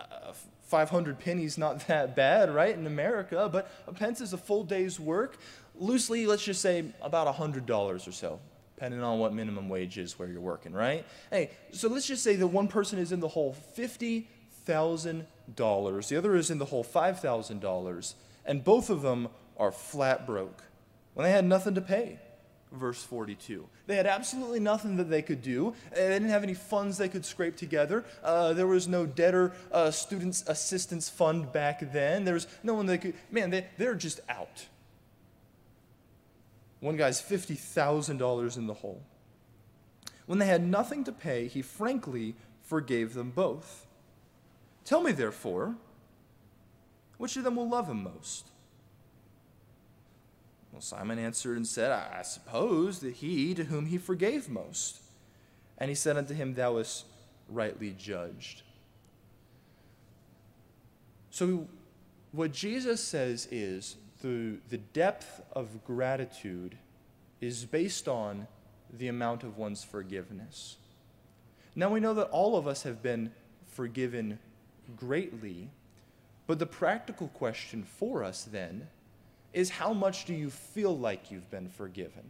Uh, 0.00 0.32
500 0.62 1.18
pennies 1.18 1.58
not 1.58 1.86
that 1.88 2.16
bad, 2.16 2.54
right, 2.54 2.74
in 2.74 2.86
America, 2.86 3.48
but 3.52 3.70
a 3.86 3.92
pence 3.92 4.20
is 4.20 4.32
a 4.32 4.38
full 4.38 4.64
day's 4.64 4.98
work. 4.98 5.36
Loosely, 5.74 6.26
let's 6.26 6.42
just 6.42 6.62
say 6.62 6.84
about 7.02 7.32
$100 7.34 7.70
or 7.70 8.12
so, 8.12 8.40
depending 8.74 9.02
on 9.02 9.18
what 9.18 9.34
minimum 9.34 9.68
wage 9.68 9.98
is 9.98 10.18
where 10.18 10.28
you're 10.28 10.40
working, 10.40 10.72
right? 10.72 11.04
Hey, 11.30 11.50
so 11.72 11.88
let's 11.88 12.06
just 12.06 12.22
say 12.22 12.36
that 12.36 12.46
one 12.46 12.68
person 12.68 12.98
is 12.98 13.12
in 13.12 13.20
the 13.20 13.28
hole 13.28 13.54
$50,000, 13.76 16.08
the 16.08 16.16
other 16.16 16.36
is 16.36 16.50
in 16.50 16.58
the 16.58 16.64
hole 16.64 16.84
$5,000 16.84 18.14
and 18.44 18.62
both 18.62 18.90
of 18.90 19.02
them 19.02 19.28
are 19.56 19.72
flat 19.72 20.26
broke 20.26 20.62
when 21.14 21.24
they 21.24 21.30
had 21.32 21.44
nothing 21.44 21.74
to 21.74 21.80
pay. 21.80 22.18
Verse 22.72 23.02
42. 23.02 23.68
They 23.86 23.94
had 23.94 24.06
absolutely 24.06 24.58
nothing 24.58 24.96
that 24.96 25.08
they 25.08 25.22
could 25.22 25.42
do. 25.42 25.74
They 25.94 26.08
didn't 26.08 26.30
have 26.30 26.42
any 26.42 26.54
funds 26.54 26.98
they 26.98 27.08
could 27.08 27.24
scrape 27.24 27.56
together. 27.56 28.04
Uh, 28.22 28.52
there 28.52 28.66
was 28.66 28.88
no 28.88 29.06
debtor 29.06 29.52
uh, 29.70 29.92
students 29.92 30.42
assistance 30.48 31.08
fund 31.08 31.52
back 31.52 31.92
then. 31.92 32.24
There 32.24 32.34
was 32.34 32.48
no 32.64 32.74
one 32.74 32.86
they 32.86 32.98
could, 32.98 33.14
man, 33.30 33.50
they, 33.50 33.66
they're 33.78 33.94
just 33.94 34.20
out. 34.28 34.66
One 36.80 36.96
guy's 36.96 37.22
$50,000 37.22 38.56
in 38.56 38.66
the 38.66 38.74
hole. 38.74 39.02
When 40.26 40.38
they 40.38 40.46
had 40.46 40.66
nothing 40.66 41.04
to 41.04 41.12
pay, 41.12 41.46
he 41.46 41.62
frankly 41.62 42.34
forgave 42.62 43.14
them 43.14 43.30
both. 43.30 43.86
Tell 44.84 45.02
me, 45.02 45.12
therefore, 45.12 45.76
which 47.18 47.36
of 47.36 47.44
them 47.44 47.56
will 47.56 47.68
love 47.68 47.88
him 47.88 48.02
most? 48.02 48.50
Well, 50.72 50.80
Simon 50.80 51.20
answered 51.20 51.56
and 51.56 51.66
said, 51.66 51.92
I, 51.92 52.22
suppose 52.22 52.98
that 53.00 53.14
he 53.14 53.54
to 53.54 53.64
whom 53.64 53.86
he 53.86 53.96
forgave 53.96 54.48
most. 54.48 55.00
And 55.78 55.88
he 55.88 55.94
said 55.94 56.16
unto 56.16 56.34
him, 56.34 56.54
Thou 56.54 56.78
hast 56.78 57.04
rightly 57.48 57.94
judged. 57.96 58.62
So, 61.30 61.68
what 62.32 62.52
Jesus 62.52 63.02
says 63.02 63.46
is 63.52 63.96
the, 64.20 64.56
the 64.68 64.78
depth 64.78 65.42
of 65.52 65.84
gratitude 65.84 66.76
is 67.40 67.64
based 67.64 68.08
on 68.08 68.48
the 68.92 69.08
amount 69.08 69.44
of 69.44 69.56
one's 69.56 69.84
forgiveness. 69.84 70.76
Now, 71.76 71.90
we 71.90 72.00
know 72.00 72.14
that 72.14 72.30
all 72.30 72.56
of 72.56 72.66
us 72.66 72.82
have 72.82 73.02
been 73.02 73.30
forgiven 73.66 74.38
greatly 74.96 75.70
but 76.46 76.58
the 76.58 76.66
practical 76.66 77.28
question 77.28 77.82
for 77.82 78.22
us 78.22 78.44
then 78.44 78.88
is 79.52 79.70
how 79.70 79.92
much 79.92 80.24
do 80.24 80.34
you 80.34 80.50
feel 80.50 80.96
like 80.96 81.30
you've 81.30 81.50
been 81.50 81.68
forgiven? 81.68 82.24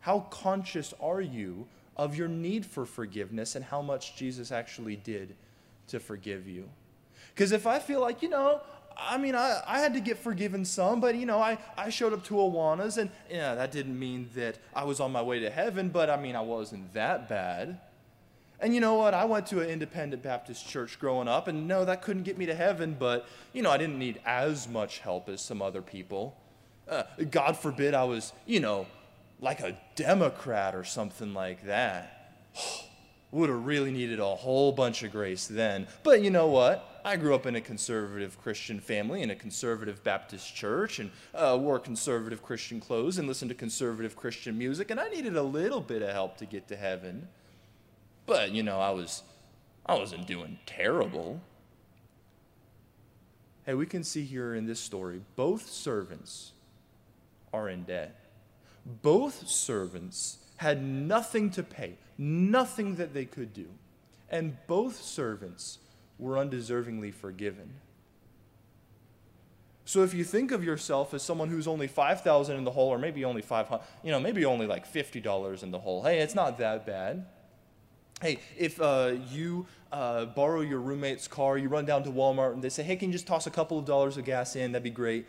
How 0.00 0.20
conscious 0.30 0.94
are 1.00 1.20
you 1.20 1.66
of 1.96 2.16
your 2.16 2.28
need 2.28 2.64
for 2.64 2.86
forgiveness 2.86 3.54
and 3.56 3.64
how 3.64 3.82
much 3.82 4.16
Jesus 4.16 4.50
actually 4.50 4.96
did 4.96 5.34
to 5.88 6.00
forgive 6.00 6.48
you? 6.48 6.68
Because 7.34 7.52
if 7.52 7.66
I 7.66 7.78
feel 7.78 8.00
like, 8.00 8.22
you 8.22 8.28
know, 8.28 8.60
I 8.96 9.18
mean, 9.18 9.34
I, 9.34 9.60
I 9.66 9.78
had 9.80 9.94
to 9.94 10.00
get 10.00 10.18
forgiven 10.18 10.64
some, 10.64 11.00
but, 11.00 11.14
you 11.14 11.26
know, 11.26 11.40
I, 11.40 11.58
I 11.76 11.90
showed 11.90 12.12
up 12.12 12.24
to 12.24 12.34
Awanas 12.34 12.98
and, 12.98 13.10
yeah, 13.30 13.54
that 13.54 13.72
didn't 13.72 13.98
mean 13.98 14.28
that 14.34 14.58
I 14.74 14.84
was 14.84 15.00
on 15.00 15.12
my 15.12 15.22
way 15.22 15.40
to 15.40 15.50
heaven, 15.50 15.88
but 15.88 16.10
I 16.10 16.16
mean, 16.16 16.36
I 16.36 16.40
wasn't 16.40 16.92
that 16.94 17.28
bad. 17.28 17.80
And 18.62 18.72
you 18.72 18.80
know 18.80 18.94
what? 18.94 19.12
I 19.12 19.24
went 19.24 19.48
to 19.48 19.60
an 19.60 19.68
independent 19.68 20.22
Baptist 20.22 20.68
church 20.68 21.00
growing 21.00 21.26
up, 21.26 21.48
and 21.48 21.66
no, 21.66 21.84
that 21.84 22.00
couldn't 22.00 22.22
get 22.22 22.38
me 22.38 22.46
to 22.46 22.54
heaven, 22.54 22.96
but, 22.96 23.26
you 23.52 23.60
know, 23.60 23.72
I 23.72 23.76
didn't 23.76 23.98
need 23.98 24.20
as 24.24 24.68
much 24.68 25.00
help 25.00 25.28
as 25.28 25.40
some 25.40 25.60
other 25.60 25.82
people. 25.82 26.36
Uh, 26.88 27.02
God 27.28 27.56
forbid 27.56 27.92
I 27.92 28.04
was, 28.04 28.32
you 28.46 28.60
know, 28.60 28.86
like 29.40 29.58
a 29.60 29.76
Democrat 29.96 30.76
or 30.76 30.84
something 30.84 31.34
like 31.34 31.64
that. 31.66 32.36
Would 33.32 33.48
have 33.48 33.64
really 33.64 33.90
needed 33.90 34.20
a 34.20 34.26
whole 34.26 34.72
bunch 34.72 35.02
of 35.02 35.10
grace 35.10 35.46
then. 35.46 35.88
But 36.04 36.22
you 36.22 36.30
know 36.30 36.46
what? 36.48 37.00
I 37.04 37.16
grew 37.16 37.34
up 37.34 37.46
in 37.46 37.56
a 37.56 37.60
conservative 37.60 38.40
Christian 38.40 38.78
family 38.78 39.22
in 39.22 39.30
a 39.30 39.34
conservative 39.34 40.04
Baptist 40.04 40.54
church 40.54 41.00
and 41.00 41.10
uh, 41.34 41.56
wore 41.58 41.80
conservative 41.80 42.42
Christian 42.42 42.78
clothes 42.78 43.18
and 43.18 43.26
listened 43.26 43.48
to 43.48 43.54
conservative 43.54 44.14
Christian 44.14 44.56
music, 44.56 44.90
and 44.90 45.00
I 45.00 45.08
needed 45.08 45.36
a 45.36 45.42
little 45.42 45.80
bit 45.80 46.02
of 46.02 46.10
help 46.10 46.36
to 46.36 46.46
get 46.46 46.68
to 46.68 46.76
heaven. 46.76 47.26
But, 48.26 48.52
you 48.52 48.62
know, 48.62 48.78
I 48.80 48.90
was 48.90 49.22
I 49.84 49.96
wasn't 49.96 50.26
doing 50.26 50.58
terrible. 50.64 51.40
Hey, 53.66 53.74
we 53.74 53.86
can 53.86 54.04
see 54.04 54.24
here 54.24 54.54
in 54.54 54.66
this 54.66 54.80
story 54.80 55.22
both 55.36 55.68
servants 55.68 56.52
are 57.52 57.68
in 57.68 57.84
debt. 57.84 58.18
Both 59.02 59.48
servants 59.48 60.38
had 60.56 60.82
nothing 60.82 61.50
to 61.50 61.62
pay, 61.62 61.98
nothing 62.18 62.96
that 62.96 63.14
they 63.14 63.24
could 63.24 63.52
do. 63.52 63.66
And 64.30 64.56
both 64.66 65.02
servants 65.02 65.78
were 66.18 66.36
undeservingly 66.36 67.12
forgiven. 67.12 67.74
So 69.84 70.02
if 70.04 70.14
you 70.14 70.24
think 70.24 70.52
of 70.52 70.64
yourself 70.64 71.12
as 71.12 71.22
someone 71.22 71.48
who's 71.48 71.66
only 71.66 71.88
5000 71.88 72.56
in 72.56 72.64
the 72.64 72.70
hole 72.70 72.88
or 72.88 72.98
maybe 72.98 73.24
only 73.24 73.42
500, 73.42 73.84
you 74.02 74.10
know, 74.10 74.20
maybe 74.20 74.44
only 74.44 74.66
like 74.66 74.90
$50 74.90 75.62
in 75.62 75.70
the 75.70 75.80
hole. 75.80 76.02
Hey, 76.02 76.20
it's 76.20 76.34
not 76.34 76.58
that 76.58 76.86
bad. 76.86 77.26
Hey, 78.22 78.38
if 78.56 78.80
uh, 78.80 79.14
you 79.32 79.66
uh, 79.90 80.26
borrow 80.26 80.60
your 80.60 80.78
roommate's 80.78 81.26
car, 81.26 81.58
you 81.58 81.68
run 81.68 81.84
down 81.84 82.04
to 82.04 82.10
Walmart 82.10 82.52
and 82.52 82.62
they 82.62 82.68
say, 82.68 82.84
hey, 82.84 82.94
can 82.94 83.08
you 83.08 83.12
just 83.12 83.26
toss 83.26 83.48
a 83.48 83.50
couple 83.50 83.80
of 83.80 83.84
dollars 83.84 84.16
of 84.16 84.24
gas 84.24 84.54
in? 84.54 84.70
That'd 84.70 84.84
be 84.84 84.90
great. 84.90 85.26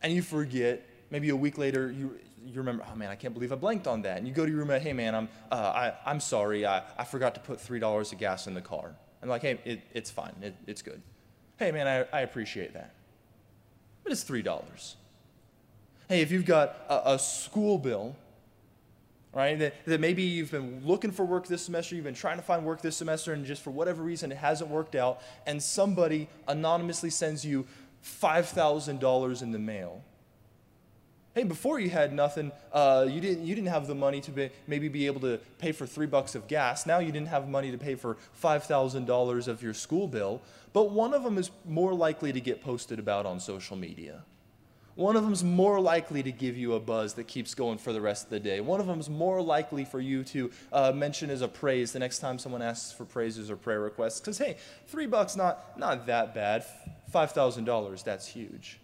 And 0.00 0.12
you 0.12 0.22
forget. 0.22 0.86
Maybe 1.10 1.30
a 1.30 1.36
week 1.36 1.58
later, 1.58 1.90
you, 1.90 2.16
you 2.46 2.54
remember, 2.54 2.84
oh 2.88 2.94
man, 2.94 3.10
I 3.10 3.16
can't 3.16 3.34
believe 3.34 3.50
I 3.50 3.56
blanked 3.56 3.88
on 3.88 4.02
that. 4.02 4.18
And 4.18 4.28
you 4.28 4.32
go 4.32 4.46
to 4.46 4.50
your 4.50 4.60
roommate, 4.60 4.82
hey 4.82 4.92
man, 4.92 5.16
I'm, 5.16 5.28
uh, 5.50 5.56
I, 5.56 5.92
I'm 6.08 6.20
sorry, 6.20 6.64
I, 6.64 6.84
I 6.96 7.02
forgot 7.02 7.34
to 7.34 7.40
put 7.40 7.58
$3 7.58 8.12
of 8.12 8.18
gas 8.18 8.46
in 8.46 8.54
the 8.54 8.60
car. 8.60 8.94
I'm 9.24 9.28
like, 9.28 9.42
hey, 9.42 9.58
it, 9.64 9.82
it's 9.92 10.08
fine, 10.08 10.32
it, 10.40 10.54
it's 10.68 10.82
good. 10.82 11.02
Hey 11.58 11.72
man, 11.72 11.88
I, 11.88 12.16
I 12.16 12.20
appreciate 12.20 12.74
that. 12.74 12.94
But 14.04 14.12
it's 14.12 14.22
$3. 14.22 14.94
Hey, 16.08 16.20
if 16.20 16.30
you've 16.30 16.46
got 16.46 16.76
a, 16.88 17.14
a 17.14 17.18
school 17.18 17.76
bill 17.76 18.14
right? 19.32 19.58
That, 19.58 19.74
that 19.86 20.00
maybe 20.00 20.22
you've 20.22 20.50
been 20.50 20.82
looking 20.84 21.12
for 21.12 21.24
work 21.24 21.46
this 21.46 21.62
semester, 21.62 21.94
you've 21.94 22.04
been 22.04 22.14
trying 22.14 22.36
to 22.36 22.42
find 22.42 22.64
work 22.64 22.82
this 22.82 22.96
semester, 22.96 23.32
and 23.32 23.44
just 23.44 23.62
for 23.62 23.70
whatever 23.70 24.02
reason 24.02 24.32
it 24.32 24.38
hasn't 24.38 24.70
worked 24.70 24.94
out, 24.94 25.20
and 25.46 25.62
somebody 25.62 26.28
anonymously 26.48 27.10
sends 27.10 27.44
you 27.44 27.66
$5,000 28.04 29.42
in 29.42 29.52
the 29.52 29.58
mail. 29.58 30.02
Hey, 31.32 31.44
before 31.44 31.78
you 31.78 31.90
had 31.90 32.12
nothing, 32.12 32.50
uh, 32.72 33.06
you, 33.08 33.20
didn't, 33.20 33.46
you 33.46 33.54
didn't 33.54 33.68
have 33.68 33.86
the 33.86 33.94
money 33.94 34.20
to 34.22 34.32
be, 34.32 34.50
maybe 34.66 34.88
be 34.88 35.06
able 35.06 35.20
to 35.20 35.38
pay 35.58 35.70
for 35.70 35.86
three 35.86 36.06
bucks 36.06 36.34
of 36.34 36.48
gas. 36.48 36.86
Now 36.86 36.98
you 36.98 37.12
didn't 37.12 37.28
have 37.28 37.48
money 37.48 37.70
to 37.70 37.78
pay 37.78 37.94
for 37.94 38.16
$5,000 38.42 39.48
of 39.48 39.62
your 39.62 39.72
school 39.72 40.08
bill. 40.08 40.42
But 40.72 40.90
one 40.90 41.14
of 41.14 41.22
them 41.22 41.38
is 41.38 41.52
more 41.64 41.94
likely 41.94 42.32
to 42.32 42.40
get 42.40 42.62
posted 42.62 42.98
about 42.98 43.26
on 43.26 43.38
social 43.38 43.76
media. 43.76 44.24
One 45.00 45.16
of 45.16 45.22
them's 45.22 45.42
more 45.42 45.80
likely 45.80 46.22
to 46.24 46.30
give 46.30 46.58
you 46.58 46.74
a 46.74 46.78
buzz 46.78 47.14
that 47.14 47.26
keeps 47.26 47.54
going 47.54 47.78
for 47.78 47.90
the 47.90 48.02
rest 48.02 48.24
of 48.24 48.30
the 48.30 48.38
day. 48.38 48.60
One 48.60 48.80
of 48.80 48.86
them's 48.86 49.08
more 49.08 49.40
likely 49.40 49.86
for 49.86 49.98
you 49.98 50.22
to 50.24 50.50
uh, 50.74 50.92
mention 50.92 51.30
as 51.30 51.40
a 51.40 51.48
praise 51.48 51.92
the 51.92 51.98
next 51.98 52.18
time 52.18 52.38
someone 52.38 52.60
asks 52.60 52.92
for 52.92 53.06
praises 53.06 53.50
or 53.50 53.56
prayer 53.56 53.80
requests. 53.80 54.20
Because, 54.20 54.36
hey, 54.36 54.58
three 54.88 55.06
bucks, 55.06 55.36
not, 55.36 55.78
not 55.78 56.04
that 56.04 56.34
bad. 56.34 56.66
$5,000, 57.10 58.04
that's 58.04 58.26
huge. 58.26 58.78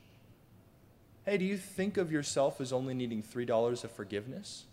Hey, 1.27 1.37
do 1.37 1.45
you 1.45 1.59
think 1.59 1.99
of 1.99 2.11
yourself 2.11 2.63
as 2.63 2.73
only 2.73 2.95
needing 2.95 3.23
$3 3.23 3.85
of 3.85 3.91
forgiveness? 3.91 4.65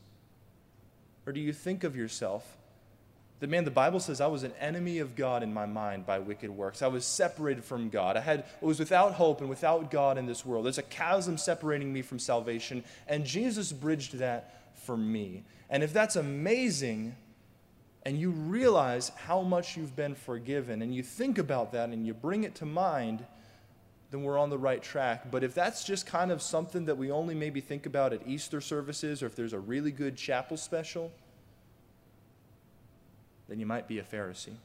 Or 1.28 1.34
do 1.34 1.42
you 1.42 1.52
think 1.52 1.84
of 1.84 1.94
yourself 1.94 2.56
that, 3.40 3.50
man, 3.50 3.66
the 3.66 3.72
Bible 3.72 4.00
says 4.00 4.22
I 4.22 4.28
was 4.28 4.44
an 4.44 4.54
enemy 4.60 5.00
of 5.00 5.16
God 5.16 5.44
in 5.44 5.54
my 5.54 5.66
mind 5.66 6.06
by 6.06 6.20
wicked 6.20 6.50
works. 6.50 6.82
I 6.82 6.88
was 6.88 7.06
separated 7.06 7.64
from 7.66 7.90
God. 7.90 8.16
I 8.16 8.22
had, 8.22 8.46
was 8.62 8.80
without 8.80 9.14
hope 9.14 9.42
and 9.42 9.50
without 9.50 9.92
God 9.92 10.18
in 10.18 10.26
this 10.26 10.46
world. 10.46 10.66
There's 10.66 10.78
a 10.78 10.84
chasm 10.84 11.38
separating 11.38 11.92
me 11.92 12.02
from 12.02 12.20
salvation, 12.20 12.84
and 13.08 13.26
Jesus 13.26 13.74
bridged 13.74 14.20
that 14.20 14.74
for 14.76 14.96
me. 14.96 15.44
And 15.70 15.84
if 15.84 15.92
that's 15.92 16.16
amazing, 16.16 17.16
and 18.04 18.20
you 18.20 18.32
realize 18.32 19.10
how 19.10 19.42
much 19.42 19.78
you've 19.78 19.96
been 19.96 20.16
forgiven, 20.16 20.82
and 20.82 20.94
you 20.94 21.04
think 21.04 21.38
about 21.38 21.72
that 21.72 21.90
and 21.90 22.06
you 22.06 22.14
bring 22.14 22.44
it 22.44 22.56
to 22.56 22.66
mind, 22.66 23.26
then 24.12 24.24
we're 24.24 24.38
on 24.38 24.52
the 24.52 24.58
right 24.58 24.84
track. 24.84 25.32
But 25.32 25.44
if 25.44 25.56
that's 25.56 25.84
just 25.84 26.06
kind 26.06 26.32
of 26.32 26.42
something 26.42 26.86
that 26.86 26.96
we 26.96 27.10
only 27.10 27.34
maybe 27.34 27.62
think 27.62 27.88
about 27.88 28.14
at 28.14 28.28
Easter 28.28 28.62
services 28.62 29.24
or 29.24 29.26
if 29.26 29.36
there's 29.36 29.54
a 29.54 29.60
really 29.60 29.92
good 29.92 30.16
chapel 30.16 30.56
special, 30.56 31.12
then 33.54 33.60
you 33.60 33.68
might 33.68 33.88
be 33.88 34.00
a 34.00 34.04
Pharisee. 34.04 34.56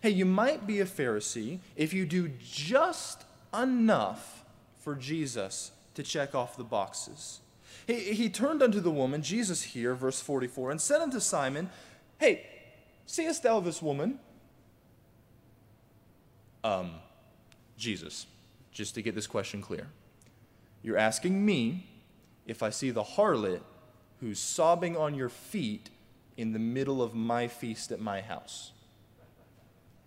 Hey, 0.00 0.10
you 0.10 0.24
might 0.24 0.64
be 0.64 0.78
a 0.78 0.84
Pharisee 0.84 1.58
if 1.74 1.92
you 1.92 2.06
do 2.06 2.30
just 2.40 3.24
enough 3.52 4.44
for 4.78 4.94
Jesus 4.94 5.72
to 5.94 6.04
check 6.04 6.36
off 6.36 6.56
the 6.56 6.62
boxes. 6.62 7.40
He, 7.88 8.12
he 8.12 8.28
turned 8.28 8.62
unto 8.62 8.78
the 8.78 8.92
woman, 8.92 9.22
Jesus 9.22 9.64
here, 9.64 9.96
verse 9.96 10.20
44, 10.20 10.70
and 10.70 10.80
said 10.80 11.00
unto 11.00 11.18
Simon, 11.18 11.68
Hey, 12.18 12.46
seest 13.06 13.42
thou 13.42 13.58
this 13.58 13.82
woman? 13.82 14.20
Um, 16.62 16.92
Jesus, 17.76 18.26
just 18.70 18.94
to 18.94 19.02
get 19.02 19.16
this 19.16 19.26
question 19.26 19.60
clear. 19.60 19.88
You're 20.84 20.98
asking 20.98 21.44
me 21.44 21.88
if 22.46 22.62
I 22.62 22.70
see 22.70 22.92
the 22.92 23.02
harlot 23.02 23.62
who's 24.20 24.38
sobbing 24.38 24.96
on 24.96 25.16
your 25.16 25.28
feet 25.28 25.90
in 26.36 26.52
the 26.52 26.58
middle 26.58 27.02
of 27.02 27.14
my 27.14 27.48
feast 27.48 27.92
at 27.92 28.00
my 28.00 28.20
house. 28.20 28.72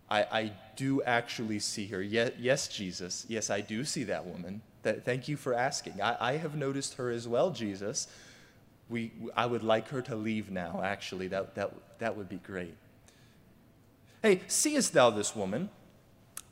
I, 0.10 0.22
I 0.24 0.52
do 0.76 1.02
actually 1.04 1.60
see 1.60 1.88
her. 1.88 2.02
Yes, 2.02 2.32
yes, 2.40 2.68
Jesus. 2.68 3.26
Yes, 3.28 3.50
I 3.50 3.62
do 3.62 3.84
see 3.84 4.04
that 4.06 4.26
woman. 4.26 4.62
That, 4.84 5.04
thank 5.04 5.28
you 5.28 5.36
for 5.36 5.54
asking. 5.54 6.02
I, 6.02 6.16
I 6.20 6.38
have 6.38 6.56
noticed 6.56 6.96
her 6.96 7.10
as 7.10 7.28
well, 7.28 7.52
Jesus. 7.52 8.08
We, 8.90 9.12
I 9.36 9.46
would 9.46 9.63
like 9.63 9.90
her 9.90 10.02
to 10.04 10.16
leave 10.16 10.50
now, 10.50 10.82
actually. 10.84 11.28
That, 11.28 11.56
that, 11.56 11.74
that 12.00 12.16
would 12.16 12.30
be 12.30 12.38
great. 12.38 12.76
Hey, 14.22 14.42
seest 14.48 14.94
thou 14.94 15.10
this 15.10 15.36
woman? 15.36 15.70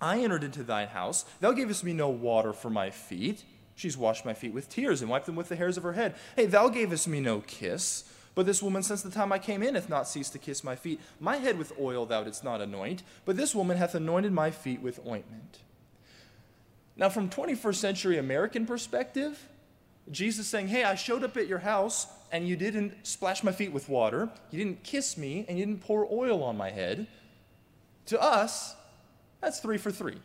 I 0.01 0.21
entered 0.21 0.43
into 0.43 0.63
thine 0.63 0.89
house. 0.89 1.23
Thou 1.39 1.53
gavest 1.53 1.83
me 1.83 1.93
no 1.93 2.09
water 2.09 2.51
for 2.51 2.69
my 2.69 2.89
feet. 2.89 3.43
She's 3.75 3.97
washed 3.97 4.25
my 4.25 4.33
feet 4.33 4.53
with 4.53 4.69
tears 4.69 5.01
and 5.01 5.09
wiped 5.09 5.25
them 5.25 5.35
with 5.35 5.49
the 5.49 5.55
hairs 5.55 5.77
of 5.77 5.83
her 5.83 5.93
head. 5.93 6.15
Hey, 6.35 6.45
thou 6.45 6.67
gavest 6.67 7.07
me 7.07 7.21
no 7.21 7.39
kiss. 7.41 8.03
But 8.35 8.45
this 8.45 8.61
woman, 8.61 8.83
since 8.83 9.01
the 9.01 9.09
time 9.09 9.31
I 9.31 9.39
came 9.39 9.63
in, 9.63 9.75
hath 9.75 9.89
not 9.89 10.09
ceased 10.09 10.33
to 10.33 10.39
kiss 10.39 10.63
my 10.63 10.75
feet. 10.75 10.99
My 11.21 11.37
head 11.37 11.57
with 11.57 11.71
oil 11.79 12.05
thou 12.05 12.23
didst 12.23 12.43
not 12.43 12.61
anoint, 12.61 13.01
but 13.23 13.37
this 13.37 13.55
woman 13.55 13.77
hath 13.77 13.95
anointed 13.95 14.33
my 14.33 14.51
feet 14.51 14.81
with 14.81 14.99
ointment. 15.07 15.59
Now, 16.97 17.09
from 17.09 17.29
21st 17.29 17.75
century 17.75 18.17
American 18.17 18.65
perspective, 18.65 19.47
Jesus 20.11 20.47
saying, 20.47 20.67
Hey, 20.67 20.83
I 20.83 20.95
showed 20.95 21.23
up 21.23 21.37
at 21.37 21.47
your 21.47 21.59
house 21.59 22.07
and 22.31 22.47
you 22.47 22.57
didn't 22.57 23.07
splash 23.07 23.43
my 23.43 23.51
feet 23.53 23.71
with 23.71 23.87
water, 23.87 24.29
you 24.51 24.57
didn't 24.57 24.83
kiss 24.83 25.17
me, 25.17 25.45
and 25.47 25.57
you 25.57 25.65
didn't 25.65 25.81
pour 25.81 26.05
oil 26.11 26.43
on 26.43 26.57
my 26.57 26.69
head. 26.69 27.07
To 28.07 28.21
us, 28.21 28.75
that's 29.41 29.59
three 29.59 29.77
for 29.77 29.91
three. 29.91 30.17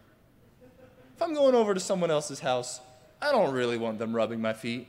If 1.17 1.23
I'm 1.23 1.35
going 1.35 1.55
over 1.55 1.75
to 1.75 1.81
someone 1.81 2.11
else's 2.11 2.41
house, 2.41 2.81
I 3.23 3.31
don't 3.31 3.53
really 3.53 3.79
want 3.79 3.99
them 3.99 4.17
rubbing 4.17 4.41
my 4.41 4.53
feet. 4.53 4.89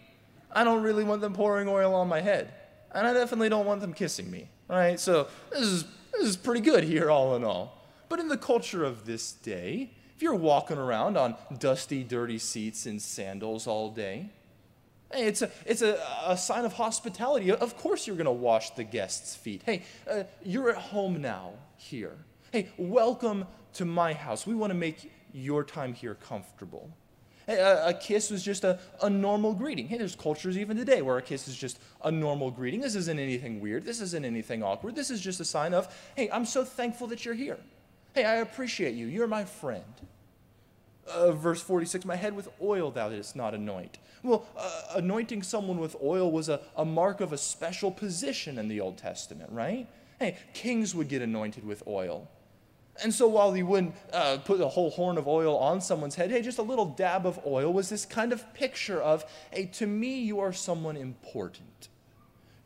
I 0.52 0.64
don't 0.64 0.82
really 0.82 1.04
want 1.04 1.22
them 1.22 1.34
pouring 1.34 1.68
oil 1.68 1.94
on 1.94 2.08
my 2.08 2.22
head. 2.22 2.54
And 2.94 3.08
I 3.08 3.14
definitely 3.14 3.50
don't 3.50 3.66
want 3.66 3.82
them 3.82 3.94
kissing 3.94 4.30
me. 4.30 4.50
Right? 4.68 5.00
So 5.00 5.28
this 5.52 5.62
is 5.62 5.86
this 6.14 6.28
is 6.28 6.38
pretty 6.38 6.62
good 6.62 6.84
here 6.84 7.10
all 7.10 7.36
in 7.36 7.44
all. 7.44 7.78
But 8.10 8.20
in 8.20 8.28
the 8.28 8.38
culture 8.38 8.84
of 8.84 9.06
this 9.06 9.32
day, 9.32 9.92
if 10.16 10.22
you're 10.22 10.36
walking 10.36 10.78
around 10.78 11.18
on 11.18 11.36
dusty, 11.58 12.04
dirty 12.04 12.38
seats 12.38 12.86
in 12.86 13.00
sandals 13.00 13.68
all 13.68 13.90
day, 13.90 14.30
hey, 15.12 15.26
it's 15.26 15.42
a, 15.42 15.50
it's 15.66 15.82
a, 15.82 15.98
a 16.26 16.38
sign 16.38 16.66
of 16.66 16.74
hospitality. 16.74 17.52
Of 17.52 17.78
course, 17.78 18.06
you're 18.06 18.18
going 18.18 18.26
to 18.26 18.32
wash 18.32 18.72
the 18.72 18.84
guests' 18.84 19.36
feet. 19.36 19.62
Hey, 19.66 19.84
uh, 20.10 20.24
you're 20.44 20.70
at 20.70 20.78
home 20.78 21.22
now 21.22 21.54
here. 21.78 22.18
Hey, 22.52 22.70
welcome 22.78 23.46
to 23.74 23.86
my 23.86 24.14
house. 24.14 24.46
We 24.46 24.56
want 24.56 24.72
to 24.72 24.78
make 24.78 25.12
your 25.34 25.64
time 25.64 25.94
here 25.94 26.16
comfortable. 26.16 26.92
A, 27.48 27.90
a, 27.90 27.94
kiss 27.94 28.30
was 28.30 28.44
just 28.44 28.64
a, 28.64 28.80
a 29.02 29.10
normal 29.10 29.54
greeting. 29.54 29.88
Hey, 29.88 29.98
there's 29.98 30.16
cultures 30.16 30.58
even 30.58 30.78
today 30.78 31.02
where 31.02 31.18
a 31.18 31.22
kiss 31.22 31.48
is 31.48 31.56
just 31.56 31.80
a 32.04 32.12
normal 32.12 32.52
greeting. 32.52 32.82
This 32.82 32.96
isn't 32.96 33.20
anything 33.20 33.60
weird. 33.60 33.84
This 33.86 34.02
isn't 34.02 34.26
anything 34.26 34.64
awkward. 34.64 34.96
This 34.96 35.10
is 35.10 35.22
just 35.22 35.40
a 35.40 35.46
sign 35.46 35.74
of, 35.74 35.94
hey, 36.16 36.30
I'm 36.32 36.46
so 36.46 36.64
thankful 36.64 37.08
that 37.08 37.26
you're 37.26 37.34
here. 37.34 37.58
Hey, 38.14 38.26
I 38.26 38.36
appreciate 38.36 38.96
you. 38.96 39.08
You're 39.08 39.28
my 39.28 39.46
friend. 39.46 39.84
Uh, 41.08 41.32
verse 41.32 41.62
46 41.62 42.06
My 42.06 42.16
head 42.16 42.36
with 42.36 42.50
oil 42.62 42.92
thou 42.92 43.10
didst 43.10 43.36
not 43.36 43.54
anoint. 43.54 43.98
Well, 44.24 44.46
uh, 44.56 44.84
anointing 44.96 45.44
someone 45.44 45.80
with 45.80 45.96
oil 46.02 46.32
was 46.32 46.48
a, 46.48 46.62
a 46.76 46.86
mark 46.86 47.22
of 47.22 47.34
a 47.34 47.38
special 47.38 47.92
position 47.92 48.58
in 48.58 48.68
the 48.68 48.80
Old 48.80 48.98
Testament, 48.98 49.52
right? 49.52 49.88
Hey, 50.20 50.38
kings 50.54 50.94
would 50.94 51.08
get 51.08 51.22
anointed 51.22 51.66
with 51.66 51.82
oil. 51.88 52.30
And 53.04 53.14
so 53.14 53.28
while 53.28 53.56
you 53.56 53.66
wouldn't 53.66 53.96
uh, 54.12 54.38
put 54.44 54.60
a 54.60 54.68
whole 54.68 54.90
horn 54.92 55.18
of 55.18 55.28
oil 55.28 55.58
on 55.58 55.82
someone's 55.82 56.16
head, 56.16 56.30
hey, 56.30 56.42
just 56.42 56.58
a 56.60 56.64
little 56.64 56.86
dab 56.86 57.26
of 57.26 57.40
oil 57.46 57.72
was 57.72 57.90
this 57.90 58.06
kind 58.06 58.34
of 58.34 58.54
picture 58.54 59.02
of, 59.02 59.26
hey, 59.52 59.68
to 59.74 59.88
me, 59.88 60.22
you 60.22 60.40
are 60.40 60.54
someone 60.54 60.98
important. 60.98 61.88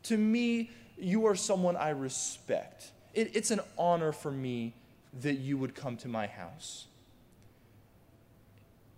To 0.04 0.18
me, 0.18 0.70
you 0.98 1.26
are 1.26 1.34
someone 1.34 1.76
I 1.76 1.90
respect. 1.90 2.90
It, 3.14 3.34
it's 3.34 3.50
an 3.50 3.60
honor 3.78 4.12
for 4.12 4.30
me 4.30 4.74
that 5.20 5.34
you 5.34 5.56
would 5.58 5.74
come 5.74 5.96
to 5.98 6.08
my 6.08 6.26
house. 6.26 6.86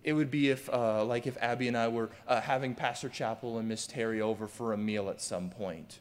It 0.02 0.14
would 0.14 0.30
be 0.30 0.48
if, 0.48 0.68
uh, 0.70 1.04
like, 1.04 1.26
if 1.26 1.36
Abby 1.40 1.68
and 1.68 1.76
I 1.76 1.88
were 1.88 2.10
uh, 2.26 2.40
having 2.40 2.74
Pastor 2.74 3.08
Chappell 3.08 3.58
and 3.58 3.68
Miss 3.68 3.86
Terry 3.86 4.20
over 4.20 4.46
for 4.46 4.72
a 4.72 4.76
meal 4.76 5.10
at 5.10 5.20
some 5.20 5.50
point 5.50 5.98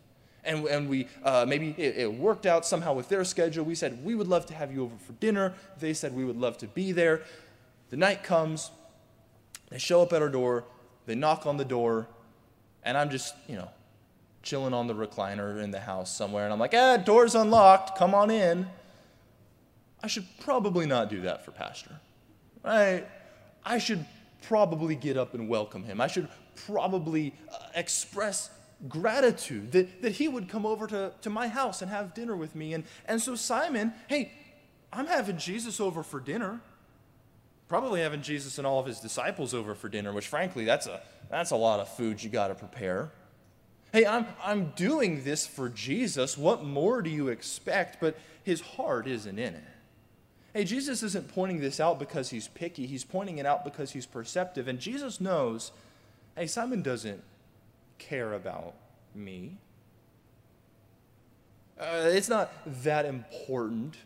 and, 0.47 0.65
and 0.65 0.89
we 0.89 1.07
uh, 1.23 1.45
maybe 1.47 1.75
it, 1.77 1.97
it, 1.97 2.13
worked 2.13 2.45
out 2.45 2.65
somehow 2.65 2.93
with 2.93 3.10
their 3.10 3.23
schedule. 3.23 3.65
We 3.65 3.75
said, 3.75 4.03
We 4.03 4.15
would 4.15 4.27
love 4.27 4.45
to 4.47 4.53
have 4.55 4.73
you 4.73 4.83
over 4.83 4.95
for 4.97 5.13
dinner. 5.13 5.53
They 5.79 5.93
said, 5.93 6.15
We 6.15 6.25
would 6.25 6.38
love 6.38 6.57
to 6.60 6.67
be 6.67 6.91
there. 6.91 7.21
The 7.89 7.97
night 7.97 8.23
comes, 8.23 8.71
they 9.69 9.77
show 9.77 10.01
up 10.01 10.13
at 10.13 10.21
our 10.21 10.29
door, 10.29 10.63
they 11.05 11.15
knock 11.15 11.45
on 11.45 11.57
the 11.57 11.65
door, 11.65 12.07
and 12.83 12.97
I'm 12.97 13.10
just, 13.10 13.36
you 13.47 13.55
know, 13.55 13.69
chilling 14.41 14.73
on 14.73 14.88
the 14.88 14.95
recliner 14.95 15.62
in 15.62 15.71
the 15.71 15.79
house 15.79 16.15
somewhere, 16.15 16.45
and 16.45 16.53
I'm 16.53 16.60
like, 16.60 16.73
Ah, 16.73 16.97
door's 16.97 17.36
unlocked, 17.36 17.97
come 17.97 18.15
on 18.15 18.31
in. 18.31 18.67
I 20.01 20.07
should 20.07 20.25
probably 20.39 20.86
not 20.86 21.10
do 21.10 21.21
that 21.21 21.43
for 21.43 21.51
Pastor, 21.51 21.99
right? 22.63 23.05
I 23.65 23.77
should 23.79 24.05
probably 24.43 24.95
get 24.95 25.17
up 25.17 25.33
and 25.33 25.49
welcome 25.49 25.83
him. 25.83 25.99
I 25.99 26.07
should 26.07 26.29
probably 26.65 27.33
uh, 27.51 27.57
express 27.75 28.49
gratitude 28.87 29.71
that, 29.71 30.01
that 30.01 30.13
he 30.13 30.27
would 30.27 30.47
come 30.47 30.65
over 30.65 30.87
to, 30.87 31.11
to 31.21 31.29
my 31.29 31.47
house 31.47 31.81
and 31.81 31.89
have 31.89 32.13
dinner 32.13 32.35
with 32.35 32.55
me. 32.55 32.73
And, 32.73 32.83
and 33.05 33.21
so, 33.21 33.35
Simon, 33.35 33.93
hey, 34.07 34.31
I'm 34.93 35.07
having 35.07 35.37
Jesus 35.37 35.79
over 35.79 36.03
for 36.03 36.19
dinner. 36.19 36.61
Probably 37.67 38.01
having 38.01 38.21
Jesus 38.21 38.57
and 38.57 38.65
all 38.65 38.79
of 38.79 38.85
his 38.85 38.99
disciples 38.99 39.53
over 39.53 39.75
for 39.75 39.89
dinner, 39.89 40.13
which 40.13 40.27
frankly, 40.27 40.63
that's 40.63 40.87
a, 40.87 41.01
that's 41.29 41.51
a 41.51 41.55
lot 41.55 41.79
of 41.79 41.89
food 41.89 42.23
you 42.23 42.29
got 42.29 42.47
to 42.47 42.55
prepare. 42.55 43.11
Hey, 43.91 44.05
I'm, 44.05 44.27
I'm 44.43 44.71
doing 44.75 45.23
this 45.23 45.47
for 45.47 45.69
Jesus. 45.69 46.37
What 46.37 46.63
more 46.63 47.01
do 47.01 47.09
you 47.09 47.29
expect? 47.29 47.99
But 47.99 48.17
his 48.43 48.61
heart 48.61 49.07
isn't 49.07 49.39
in 49.39 49.55
it. 49.55 49.63
Hey, 50.53 50.63
Jesus 50.63 51.03
isn't 51.03 51.27
pointing 51.29 51.59
this 51.59 51.79
out 51.79 51.99
because 51.99 52.29
he's 52.29 52.47
picky. 52.47 52.85
He's 52.85 53.03
pointing 53.03 53.37
it 53.37 53.45
out 53.45 53.63
because 53.63 53.91
he's 53.91 54.05
perceptive. 54.05 54.67
And 54.67 54.79
Jesus 54.79 55.19
knows, 55.19 55.71
hey, 56.35 56.47
Simon 56.47 56.81
doesn't 56.81 57.21
care 57.97 58.33
about 58.33 58.75
me. 59.13 59.57
Uh, 61.79 62.10
it's 62.12 62.29
not 62.29 62.51
that 62.83 63.05
important 63.05 63.97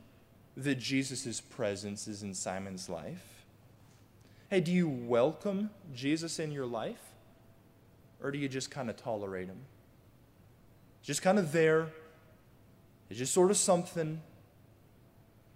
that 0.58 0.76
Jesus' 0.76 1.40
presence 1.40 2.08
is 2.08 2.24
in 2.24 2.34
Simon's 2.34 2.90
life. 2.90 3.46
Hey, 4.50 4.60
do 4.60 4.72
you 4.72 4.90
welcome 4.90 5.70
Jesus 5.96 6.38
in 6.40 6.52
your 6.52 6.66
life? 6.66 7.02
Or 8.22 8.32
do 8.32 8.38
you 8.38 8.50
just 8.50 8.70
kind 8.70 8.90
of 8.90 8.98
tolerate 8.98 9.48
him? 9.48 9.60
Just 11.02 11.22
kind 11.22 11.40
of 11.40 11.52
there. 11.52 11.88
It's 13.10 13.18
just 13.18 13.34
sort 13.34 13.50
of 13.50 13.58
something. 13.58 14.22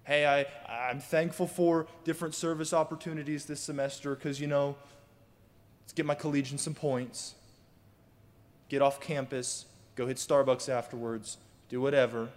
Hey, 0.04 0.26
I, 0.26 0.46
I'm 0.90 1.00
thankful 1.00 1.48
for 1.48 1.88
different 2.04 2.36
service 2.36 2.74
opportunities 2.74 3.46
this 3.46 3.60
semester 3.60 4.16
because, 4.16 4.40
you 4.40 4.48
know, 4.48 4.76
let's 5.84 5.94
get 5.94 6.06
my 6.06 6.16
collegian 6.16 6.58
some 6.58 6.74
points, 6.74 7.36
get 8.70 8.82
off 8.82 9.00
campus, 9.00 9.66
go 9.96 10.08
hit 10.08 10.18
Starbucks 10.18 10.70
afterwards, 10.70 11.38
do 11.70 11.82
whatever. 11.82 12.30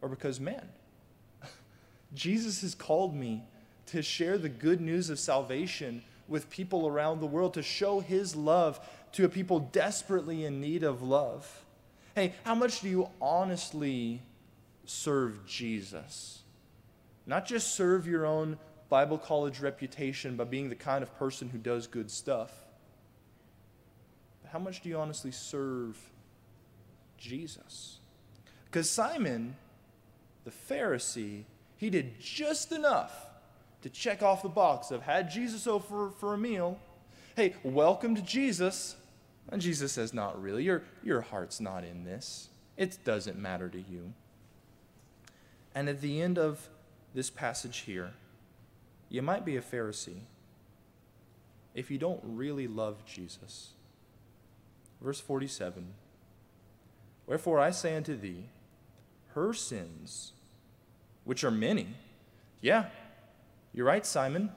Or 0.00 0.08
because, 0.08 0.40
man, 0.40 0.68
Jesus 2.14 2.62
has 2.62 2.74
called 2.74 3.14
me 3.14 3.44
to 3.86 4.02
share 4.02 4.38
the 4.38 4.48
good 4.48 4.80
news 4.80 5.10
of 5.10 5.18
salvation 5.18 6.02
with 6.28 6.48
people 6.48 6.86
around 6.86 7.20
the 7.20 7.26
world, 7.26 7.54
to 7.54 7.62
show 7.62 8.00
his 8.00 8.34
love 8.34 8.80
to 9.12 9.24
a 9.24 9.28
people 9.28 9.60
desperately 9.60 10.44
in 10.44 10.60
need 10.60 10.82
of 10.82 11.02
love. 11.02 11.64
Hey, 12.14 12.34
how 12.44 12.54
much 12.54 12.80
do 12.80 12.88
you 12.88 13.08
honestly 13.20 14.22
serve 14.86 15.46
Jesus? 15.46 16.42
Not 17.26 17.46
just 17.46 17.74
serve 17.74 18.06
your 18.06 18.26
own 18.26 18.58
Bible 18.88 19.18
college 19.18 19.60
reputation 19.60 20.36
by 20.36 20.44
being 20.44 20.68
the 20.68 20.74
kind 20.74 21.02
of 21.02 21.16
person 21.18 21.48
who 21.48 21.58
does 21.58 21.86
good 21.86 22.10
stuff. 22.10 22.50
How 24.52 24.58
much 24.58 24.82
do 24.82 24.90
you 24.90 24.98
honestly 24.98 25.30
serve 25.30 25.98
Jesus? 27.16 28.00
Because 28.66 28.90
Simon, 28.90 29.56
the 30.44 30.50
Pharisee, 30.50 31.44
he 31.78 31.88
did 31.88 32.20
just 32.20 32.70
enough 32.70 33.30
to 33.80 33.88
check 33.88 34.22
off 34.22 34.42
the 34.42 34.50
box 34.50 34.90
of 34.90 35.00
had 35.00 35.30
Jesus 35.30 35.66
over 35.66 36.10
for 36.10 36.34
a 36.34 36.38
meal. 36.38 36.78
Hey, 37.34 37.54
welcome 37.62 38.14
to 38.14 38.20
Jesus. 38.20 38.96
And 39.48 39.62
Jesus 39.62 39.90
says, 39.90 40.12
Not 40.12 40.40
really. 40.40 40.64
Your, 40.64 40.82
your 41.02 41.22
heart's 41.22 41.58
not 41.58 41.82
in 41.82 42.04
this. 42.04 42.50
It 42.76 42.98
doesn't 43.04 43.38
matter 43.38 43.70
to 43.70 43.78
you. 43.78 44.12
And 45.74 45.88
at 45.88 46.02
the 46.02 46.20
end 46.20 46.38
of 46.38 46.68
this 47.14 47.30
passage 47.30 47.78
here, 47.78 48.10
you 49.08 49.22
might 49.22 49.46
be 49.46 49.56
a 49.56 49.62
Pharisee 49.62 50.24
if 51.74 51.90
you 51.90 51.96
don't 51.96 52.20
really 52.22 52.66
love 52.66 53.06
Jesus. 53.06 53.72
Verse 55.02 55.20
47 55.20 55.94
Wherefore 57.26 57.60
I 57.60 57.70
say 57.70 57.96
unto 57.96 58.16
thee, 58.16 58.46
her 59.34 59.52
sins, 59.52 60.32
which 61.24 61.44
are 61.44 61.50
many, 61.50 61.88
yeah, 62.60 62.86
you're 63.72 63.86
right, 63.86 64.04
Simon. 64.04 64.50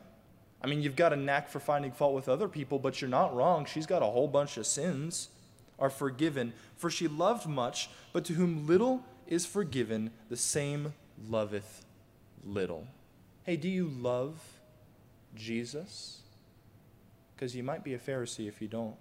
I 0.61 0.67
mean, 0.67 0.81
you've 0.81 0.95
got 0.95 1.13
a 1.13 1.15
knack 1.15 1.47
for 1.49 1.59
finding 1.59 1.91
fault 1.91 2.15
with 2.15 2.27
other 2.27 2.47
people, 2.47 2.79
but 2.79 2.99
you're 2.99 3.09
not 3.09 3.35
wrong. 3.35 3.65
She's 3.65 3.85
got 3.85 4.01
a 4.01 4.07
whole 4.07 4.27
bunch 4.27 4.57
of 4.57 4.65
sins, 4.65 5.29
are 5.77 5.89
forgiven. 5.89 6.53
For 6.75 6.89
she 6.89 7.07
loved 7.07 7.47
much, 7.47 7.89
but 8.13 8.25
to 8.25 8.33
whom 8.33 8.67
little 8.67 9.03
is 9.27 9.45
forgiven, 9.45 10.11
the 10.29 10.37
same 10.37 10.93
loveth 11.29 11.85
little. 12.43 12.87
Hey, 13.43 13.57
do 13.57 13.69
you 13.69 13.87
love 13.87 14.41
Jesus? 15.35 16.21
Because 17.35 17.55
you 17.55 17.63
might 17.63 17.83
be 17.83 17.93
a 17.93 17.99
Pharisee 17.99 18.47
if 18.47 18.61
you 18.61 18.67
don't. 18.67 18.95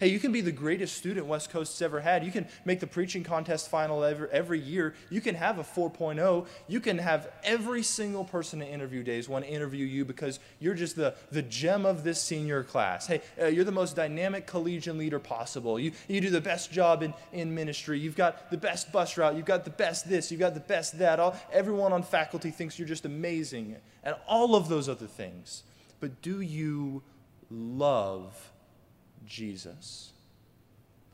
Hey, 0.00 0.08
you 0.08 0.18
can 0.18 0.32
be 0.32 0.40
the 0.40 0.50
greatest 0.50 0.96
student 0.96 1.26
West 1.26 1.50
Coast's 1.50 1.82
ever 1.82 2.00
had. 2.00 2.24
You 2.24 2.32
can 2.32 2.48
make 2.64 2.80
the 2.80 2.86
preaching 2.86 3.22
contest 3.22 3.68
final 3.68 4.02
every, 4.02 4.30
every 4.30 4.58
year. 4.58 4.94
You 5.10 5.20
can 5.20 5.34
have 5.34 5.58
a 5.58 5.62
4.0. 5.62 6.46
You 6.68 6.80
can 6.80 6.96
have 6.96 7.30
every 7.44 7.82
single 7.82 8.24
person 8.24 8.62
in 8.62 8.68
interview 8.68 9.02
days 9.02 9.28
want 9.28 9.44
to 9.44 9.50
interview 9.50 9.84
you 9.84 10.06
because 10.06 10.40
you're 10.58 10.72
just 10.72 10.96
the, 10.96 11.14
the 11.30 11.42
gem 11.42 11.84
of 11.84 12.02
this 12.02 12.18
senior 12.18 12.64
class. 12.64 13.08
Hey, 13.08 13.20
uh, 13.38 13.48
you're 13.48 13.66
the 13.66 13.72
most 13.72 13.94
dynamic 13.94 14.46
collegian 14.46 14.96
leader 14.96 15.18
possible. 15.18 15.78
You, 15.78 15.92
you 16.08 16.22
do 16.22 16.30
the 16.30 16.40
best 16.40 16.72
job 16.72 17.02
in, 17.02 17.12
in 17.34 17.54
ministry. 17.54 17.98
You've 17.98 18.16
got 18.16 18.50
the 18.50 18.56
best 18.56 18.90
bus 18.92 19.18
route. 19.18 19.36
You've 19.36 19.44
got 19.44 19.66
the 19.66 19.70
best 19.70 20.08
this. 20.08 20.30
You've 20.30 20.40
got 20.40 20.54
the 20.54 20.60
best 20.60 20.98
that. 20.98 21.20
All, 21.20 21.36
everyone 21.52 21.92
on 21.92 22.04
faculty 22.04 22.50
thinks 22.50 22.78
you're 22.78 22.88
just 22.88 23.04
amazing. 23.04 23.76
And 24.02 24.16
all 24.26 24.56
of 24.56 24.70
those 24.70 24.88
other 24.88 25.06
things. 25.06 25.62
But 26.00 26.22
do 26.22 26.40
you 26.40 27.02
love 27.50 28.50
Jesus. 29.30 30.12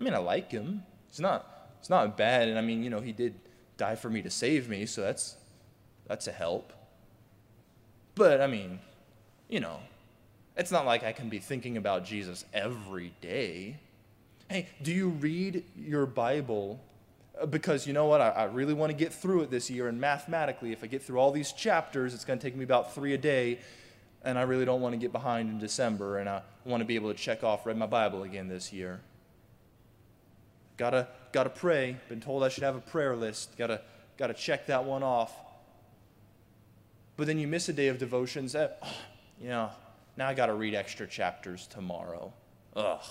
I 0.00 0.02
mean, 0.02 0.14
I 0.14 0.18
like 0.18 0.50
him. 0.50 0.83
It's 1.09 1.20
not, 1.20 1.68
it's 1.79 1.90
not 1.90 2.16
bad. 2.16 2.48
And 2.48 2.59
I 2.59 2.62
mean, 2.62 2.83
you 2.83 2.90
know, 2.90 3.00
he 3.00 3.12
did 3.12 3.35
die 3.76 3.94
for 3.94 4.11
me 4.11 4.22
to 4.22 4.31
save 4.31 4.68
me, 4.68 4.87
so 4.87 5.02
that's, 5.02 5.37
that's 6.09 6.26
a 6.26 6.33
help. 6.33 6.72
But 8.14 8.40
I 8.40 8.46
mean, 8.46 8.81
you 9.48 9.61
know, 9.61 9.79
it's 10.57 10.72
not 10.72 10.87
like 10.87 11.05
I 11.05 11.12
can 11.12 11.29
be 11.29 11.38
thinking 11.38 11.76
about 11.76 12.05
Jesus 12.05 12.44
every 12.52 13.12
day. 13.20 13.76
Hey, 14.48 14.68
do 14.83 14.92
you 14.92 15.11
read 15.11 15.64
your 15.76 16.07
Bible? 16.07 16.81
Uh, 17.38 17.44
because 17.44 17.87
you 17.87 17.92
know 17.92 18.07
what? 18.07 18.22
I, 18.22 18.31
I 18.31 18.44
really 18.44 18.72
want 18.72 18.90
to 18.90 18.96
get 18.96 19.12
through 19.12 19.42
it 19.42 19.50
this 19.50 19.68
year. 19.68 19.88
And 19.88 20.00
mathematically, 20.00 20.72
if 20.72 20.83
I 20.83 20.87
get 20.87 21.02
through 21.02 21.18
all 21.18 21.33
these 21.33 21.52
chapters, 21.52 22.14
it's 22.14 22.24
going 22.24 22.38
to 22.38 22.42
take 22.42 22.57
me 22.57 22.64
about 22.64 22.94
three 22.94 23.12
a 23.12 23.18
day 23.18 23.59
and 24.26 24.36
I 24.36 24.42
really 24.42 24.64
don't 24.64 24.80
want 24.80 24.92
to 24.92 24.98
get 24.98 25.12
behind 25.12 25.48
in 25.48 25.58
December, 25.58 26.18
and 26.18 26.28
I 26.28 26.42
want 26.64 26.80
to 26.80 26.84
be 26.84 26.96
able 26.96 27.12
to 27.12 27.18
check 27.18 27.44
off 27.44 27.64
read 27.64 27.78
my 27.78 27.86
Bible 27.86 28.24
again 28.24 28.48
this 28.48 28.72
year. 28.72 29.00
Gotta 30.76 31.06
gotta 31.32 31.48
pray. 31.48 31.96
Been 32.08 32.20
told 32.20 32.42
I 32.42 32.48
should 32.48 32.64
have 32.64 32.74
a 32.74 32.80
prayer 32.80 33.14
list. 33.14 33.56
Gotta 33.56 33.80
gotta 34.18 34.34
check 34.34 34.66
that 34.66 34.84
one 34.84 35.04
off. 35.04 35.32
But 37.16 37.28
then 37.28 37.38
you 37.38 37.46
miss 37.46 37.68
a 37.68 37.72
day 37.72 37.86
of 37.86 37.98
devotions. 37.98 38.54
oh, 38.56 38.68
you 39.40 39.48
know, 39.48 39.70
now 40.16 40.28
I 40.28 40.34
gotta 40.34 40.54
read 40.54 40.74
extra 40.74 41.06
chapters 41.06 41.68
tomorrow. 41.68 42.32
Ugh. 42.74 43.04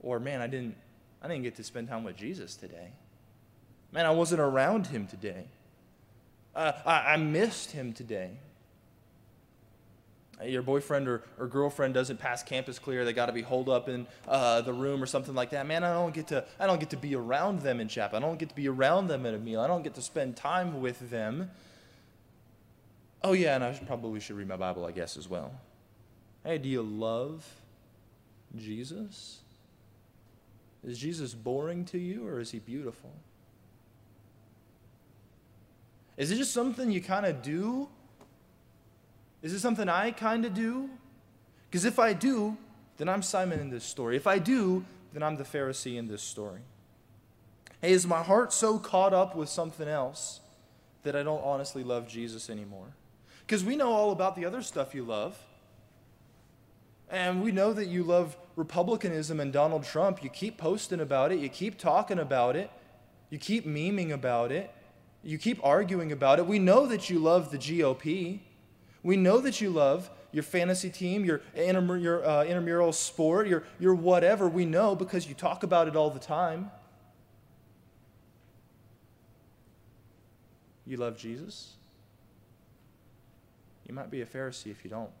Or 0.00 0.18
man, 0.18 0.40
I 0.40 0.46
didn't 0.46 0.76
I 1.22 1.28
didn't 1.28 1.42
get 1.42 1.56
to 1.56 1.62
spend 1.62 1.88
time 1.88 2.04
with 2.04 2.16
Jesus 2.16 2.56
today. 2.56 2.92
Man, 3.92 4.06
I 4.06 4.10
wasn't 4.10 4.40
around 4.40 4.86
him 4.86 5.06
today. 5.06 5.44
Uh, 6.54 6.72
I, 6.86 7.12
I 7.12 7.16
missed 7.18 7.72
him 7.72 7.92
today 7.92 8.38
your 10.44 10.62
boyfriend 10.62 11.08
or, 11.08 11.22
or 11.38 11.46
girlfriend 11.46 11.94
doesn't 11.94 12.18
pass 12.18 12.42
campus 12.42 12.78
clear 12.78 13.04
they 13.04 13.12
got 13.12 13.26
to 13.26 13.32
be 13.32 13.42
holed 13.42 13.68
up 13.68 13.88
in 13.88 14.06
uh, 14.28 14.60
the 14.60 14.72
room 14.72 15.02
or 15.02 15.06
something 15.06 15.34
like 15.34 15.50
that 15.50 15.66
man 15.66 15.82
i 15.82 15.92
don't 15.92 16.14
get 16.14 16.26
to 16.26 16.44
i 16.60 16.66
don't 16.66 16.78
get 16.80 16.90
to 16.90 16.96
be 16.96 17.14
around 17.14 17.60
them 17.62 17.80
in 17.80 17.88
chapel 17.88 18.18
i 18.18 18.20
don't 18.20 18.38
get 18.38 18.48
to 18.48 18.54
be 18.54 18.68
around 18.68 19.08
them 19.08 19.24
at 19.24 19.34
a 19.34 19.38
meal. 19.38 19.60
I 19.60 19.66
don't 19.66 19.82
get 19.82 19.94
to 19.94 20.02
spend 20.02 20.36
time 20.36 20.80
with 20.80 21.10
them. 21.10 21.50
Oh 23.22 23.32
yeah 23.32 23.54
and 23.54 23.64
i 23.64 23.72
should, 23.72 23.86
probably 23.86 24.20
should 24.20 24.36
read 24.36 24.48
my 24.48 24.56
bible 24.56 24.84
i 24.84 24.92
guess 24.92 25.16
as 25.16 25.28
well. 25.28 25.52
Hey 26.44 26.58
do 26.58 26.68
you 26.68 26.82
love 26.82 27.46
jesus? 28.56 29.40
Is 30.84 30.98
jesus 30.98 31.34
boring 31.34 31.84
to 31.86 31.98
you 31.98 32.26
or 32.26 32.40
is 32.40 32.50
he 32.50 32.58
beautiful? 32.58 33.10
Is 36.16 36.30
it 36.30 36.36
just 36.36 36.52
something 36.52 36.90
you 36.90 37.02
kind 37.02 37.26
of 37.26 37.42
do 37.42 37.88
is 39.46 39.52
it 39.52 39.60
something 39.60 39.88
I 39.88 40.10
kind 40.10 40.44
of 40.44 40.54
do? 40.54 40.90
Because 41.70 41.84
if 41.84 42.00
I 42.00 42.12
do, 42.12 42.56
then 42.96 43.08
I'm 43.08 43.22
Simon 43.22 43.60
in 43.60 43.70
this 43.70 43.84
story. 43.84 44.16
If 44.16 44.26
I 44.26 44.40
do, 44.40 44.84
then 45.12 45.22
I'm 45.22 45.36
the 45.36 45.44
Pharisee 45.44 45.96
in 45.96 46.08
this 46.08 46.20
story. 46.20 46.62
Hey, 47.80 47.92
is 47.92 48.08
my 48.08 48.24
heart 48.24 48.52
so 48.52 48.76
caught 48.76 49.14
up 49.14 49.36
with 49.36 49.48
something 49.48 49.86
else 49.86 50.40
that 51.04 51.14
I 51.14 51.22
don't 51.22 51.44
honestly 51.44 51.84
love 51.84 52.08
Jesus 52.08 52.50
anymore? 52.50 52.88
Because 53.46 53.62
we 53.62 53.76
know 53.76 53.92
all 53.92 54.10
about 54.10 54.34
the 54.34 54.44
other 54.44 54.62
stuff 54.62 54.96
you 54.96 55.04
love. 55.04 55.38
And 57.08 57.40
we 57.40 57.52
know 57.52 57.72
that 57.72 57.86
you 57.86 58.02
love 58.02 58.36
republicanism 58.56 59.38
and 59.38 59.52
Donald 59.52 59.84
Trump. 59.84 60.24
You 60.24 60.30
keep 60.30 60.58
posting 60.58 60.98
about 60.98 61.30
it, 61.30 61.38
you 61.38 61.48
keep 61.48 61.78
talking 61.78 62.18
about 62.18 62.56
it, 62.56 62.68
you 63.30 63.38
keep 63.38 63.64
memeing 63.64 64.10
about 64.10 64.50
it, 64.50 64.72
you 65.22 65.38
keep 65.38 65.64
arguing 65.64 66.10
about 66.10 66.40
it. 66.40 66.46
We 66.48 66.58
know 66.58 66.86
that 66.86 67.08
you 67.08 67.20
love 67.20 67.52
the 67.52 67.58
GOP. 67.58 68.40
We 69.06 69.16
know 69.16 69.38
that 69.38 69.60
you 69.60 69.70
love 69.70 70.10
your 70.32 70.42
fantasy 70.42 70.90
team, 70.90 71.24
your, 71.24 71.40
inter- 71.54 71.96
your 71.96 72.26
uh, 72.26 72.42
intramural 72.42 72.92
sport, 72.92 73.46
your, 73.46 73.62
your 73.78 73.94
whatever. 73.94 74.48
We 74.48 74.64
know 74.64 74.96
because 74.96 75.28
you 75.28 75.34
talk 75.34 75.62
about 75.62 75.86
it 75.86 75.94
all 75.94 76.10
the 76.10 76.18
time. 76.18 76.72
You 80.84 80.96
love 80.96 81.16
Jesus? 81.16 81.74
You 83.86 83.94
might 83.94 84.10
be 84.10 84.22
a 84.22 84.26
Pharisee 84.26 84.72
if 84.72 84.82
you 84.82 84.90
don't. 84.90 85.12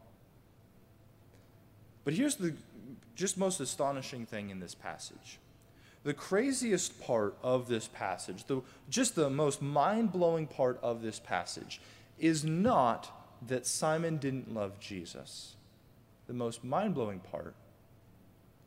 But 2.02 2.14
here's 2.14 2.34
the 2.34 2.54
just 3.14 3.38
most 3.38 3.60
astonishing 3.60 4.26
thing 4.26 4.50
in 4.50 4.58
this 4.58 4.74
passage. 4.74 5.38
The 6.02 6.12
craziest 6.12 7.00
part 7.00 7.36
of 7.40 7.68
this 7.68 7.86
passage, 7.86 8.46
the, 8.46 8.62
just 8.90 9.14
the 9.14 9.30
most 9.30 9.62
mind 9.62 10.10
blowing 10.10 10.48
part 10.48 10.80
of 10.82 11.02
this 11.02 11.20
passage, 11.20 11.80
is 12.18 12.44
not 12.44 13.12
that 13.46 13.66
Simon 13.66 14.16
didn't 14.16 14.52
love 14.52 14.78
Jesus. 14.80 15.56
The 16.26 16.32
most 16.32 16.64
mind 16.64 16.94
blowing 16.94 17.20
part 17.20 17.54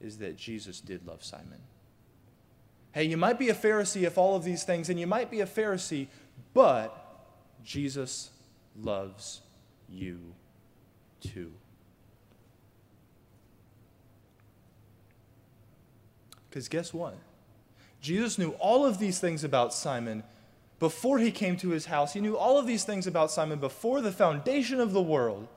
is 0.02 0.18
that 0.20 0.38
Jesus 0.38 0.80
did 0.80 1.06
love 1.06 1.24
Simon. 1.24 1.60
Hey, 2.92 3.04
you 3.04 3.18
might 3.18 3.38
be 3.38 3.50
a 3.50 3.54
Pharisee 3.54 4.04
if 4.04 4.18
all 4.18 4.36
of 4.36 4.44
these 4.44 4.64
things, 4.64 4.90
and 4.90 5.00
you 5.00 5.08
might 5.08 5.30
be 5.30 5.42
a 5.42 5.46
Pharisee, 5.46 6.08
but 6.54 7.26
Jesus 7.64 8.32
loves 8.82 9.42
you 9.90 10.20
too. 11.22 11.52
Because 16.50 16.68
guess 16.68 16.94
what? 16.94 17.16
Jesus 18.02 18.38
knew 18.38 18.52
all 18.60 18.86
of 18.86 18.98
these 18.98 19.20
things 19.20 19.44
about 19.44 19.74
Simon 19.74 20.24
before 20.80 21.20
he 21.20 21.32
came 21.32 21.58
to 21.58 21.70
his 21.70 21.86
house. 21.86 22.14
He 22.14 22.22
knew 22.22 22.38
all 22.38 22.58
of 22.58 22.66
these 22.66 22.84
things 22.84 23.06
about 23.06 23.32
Simon 23.32 23.60
before 23.60 24.02
the 24.02 24.12
foundation 24.12 24.80
of 24.80 24.94
the 24.94 25.02
world. 25.02 25.48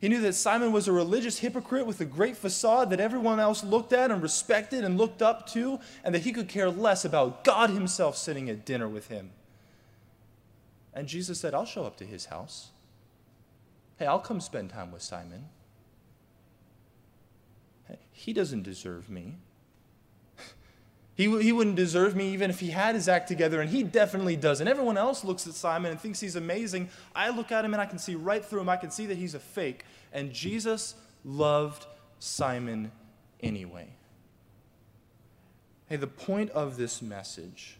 He 0.00 0.08
knew 0.08 0.20
that 0.22 0.34
Simon 0.34 0.72
was 0.72 0.88
a 0.88 0.92
religious 0.92 1.40
hypocrite 1.40 1.86
with 1.86 2.00
a 2.00 2.06
great 2.06 2.36
facade 2.36 2.88
that 2.90 3.00
everyone 3.00 3.38
else 3.38 3.62
looked 3.62 3.92
at 3.92 4.10
and 4.10 4.22
respected 4.22 4.82
and 4.82 4.96
looked 4.96 5.20
up 5.20 5.46
to, 5.50 5.78
and 6.02 6.14
that 6.14 6.22
he 6.22 6.32
could 6.32 6.48
care 6.48 6.70
less 6.70 7.04
about 7.04 7.44
God 7.44 7.70
himself 7.70 8.16
sitting 8.16 8.48
at 8.48 8.64
dinner 8.64 8.88
with 8.88 9.08
him. 9.08 9.30
And 10.94 11.06
Jesus 11.06 11.38
said, 11.38 11.52
I'll 11.52 11.66
show 11.66 11.84
up 11.84 11.98
to 11.98 12.06
his 12.06 12.26
house. 12.26 12.70
Hey, 13.98 14.06
I'll 14.06 14.18
come 14.18 14.40
spend 14.40 14.70
time 14.70 14.90
with 14.90 15.02
Simon. 15.02 15.46
He 18.12 18.32
doesn't 18.32 18.62
deserve 18.62 19.10
me. 19.10 19.36
He, 21.20 21.42
he 21.42 21.52
wouldn't 21.52 21.76
deserve 21.76 22.16
me 22.16 22.32
even 22.32 22.48
if 22.48 22.60
he 22.60 22.70
had 22.70 22.94
his 22.94 23.06
act 23.06 23.28
together, 23.28 23.60
and 23.60 23.68
he 23.68 23.82
definitely 23.82 24.36
does. 24.36 24.60
And 24.60 24.70
everyone 24.70 24.96
else 24.96 25.22
looks 25.22 25.46
at 25.46 25.52
Simon 25.52 25.90
and 25.90 26.00
thinks 26.00 26.18
he's 26.18 26.34
amazing. 26.34 26.88
I 27.14 27.28
look 27.28 27.52
at 27.52 27.62
him 27.62 27.74
and 27.74 27.80
I 27.82 27.84
can 27.84 27.98
see 27.98 28.14
right 28.14 28.42
through 28.42 28.62
him. 28.62 28.70
I 28.70 28.78
can 28.78 28.90
see 28.90 29.04
that 29.04 29.18
he's 29.18 29.34
a 29.34 29.38
fake. 29.38 29.84
And 30.14 30.32
Jesus 30.32 30.94
loved 31.22 31.84
Simon 32.20 32.90
anyway. 33.42 33.88
Hey, 35.90 35.96
the 35.96 36.06
point 36.06 36.52
of 36.52 36.78
this 36.78 37.02
message, 37.02 37.76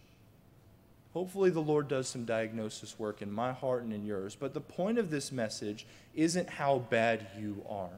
hopefully 1.14 1.48
the 1.48 1.61
Lord 1.61 1.88
does 1.88 2.09
some 2.11 2.26
diagnosis 2.26 2.98
work 2.98 3.22
in 3.22 3.33
my 3.33 3.53
heart 3.53 3.85
and 3.85 3.94
in 3.94 4.05
yours, 4.05 4.37
but 4.38 4.53
the 4.53 4.61
point 4.61 4.98
of 4.98 5.09
this 5.09 5.33
message 5.33 5.87
isn't 6.14 6.50
how 6.50 6.81
bad 6.90 7.26
you 7.38 7.64
are. 7.70 7.88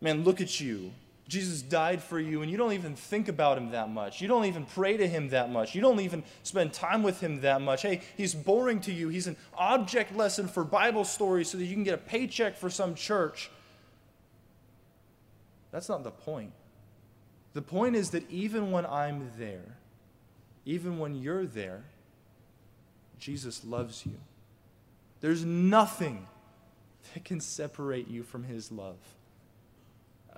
Man, 0.00 0.22
look 0.22 0.40
at 0.40 0.60
you. 0.60 0.92
Jesus 1.28 1.60
died 1.60 2.00
for 2.00 2.20
you, 2.20 2.42
and 2.42 2.50
you 2.50 2.56
don't 2.56 2.72
even 2.72 2.94
think 2.94 3.26
about 3.26 3.58
him 3.58 3.70
that 3.70 3.90
much. 3.90 4.20
You 4.20 4.28
don't 4.28 4.44
even 4.44 4.64
pray 4.64 4.96
to 4.96 5.08
him 5.08 5.30
that 5.30 5.50
much. 5.50 5.74
You 5.74 5.80
don't 5.80 5.98
even 6.00 6.22
spend 6.44 6.72
time 6.72 7.02
with 7.02 7.20
him 7.20 7.40
that 7.40 7.60
much. 7.60 7.82
Hey, 7.82 8.02
he's 8.16 8.32
boring 8.32 8.80
to 8.82 8.92
you. 8.92 9.08
He's 9.08 9.26
an 9.26 9.36
object 9.56 10.14
lesson 10.14 10.46
for 10.46 10.62
Bible 10.62 11.04
stories 11.04 11.50
so 11.50 11.58
that 11.58 11.64
you 11.64 11.74
can 11.74 11.82
get 11.82 11.94
a 11.94 11.98
paycheck 11.98 12.56
for 12.56 12.70
some 12.70 12.94
church. 12.94 13.50
That's 15.72 15.88
not 15.88 16.04
the 16.04 16.12
point. 16.12 16.52
The 17.54 17.62
point 17.62 17.96
is 17.96 18.10
that 18.10 18.30
even 18.30 18.70
when 18.70 18.86
I'm 18.86 19.30
there, 19.36 19.78
even 20.64 20.98
when 20.98 21.16
you're 21.16 21.46
there, 21.46 21.84
Jesus 23.18 23.64
loves 23.64 24.06
you. 24.06 24.18
There's 25.20 25.44
nothing 25.44 26.28
that 27.14 27.24
can 27.24 27.40
separate 27.40 28.06
you 28.06 28.22
from 28.22 28.44
his 28.44 28.70
love. 28.70 28.98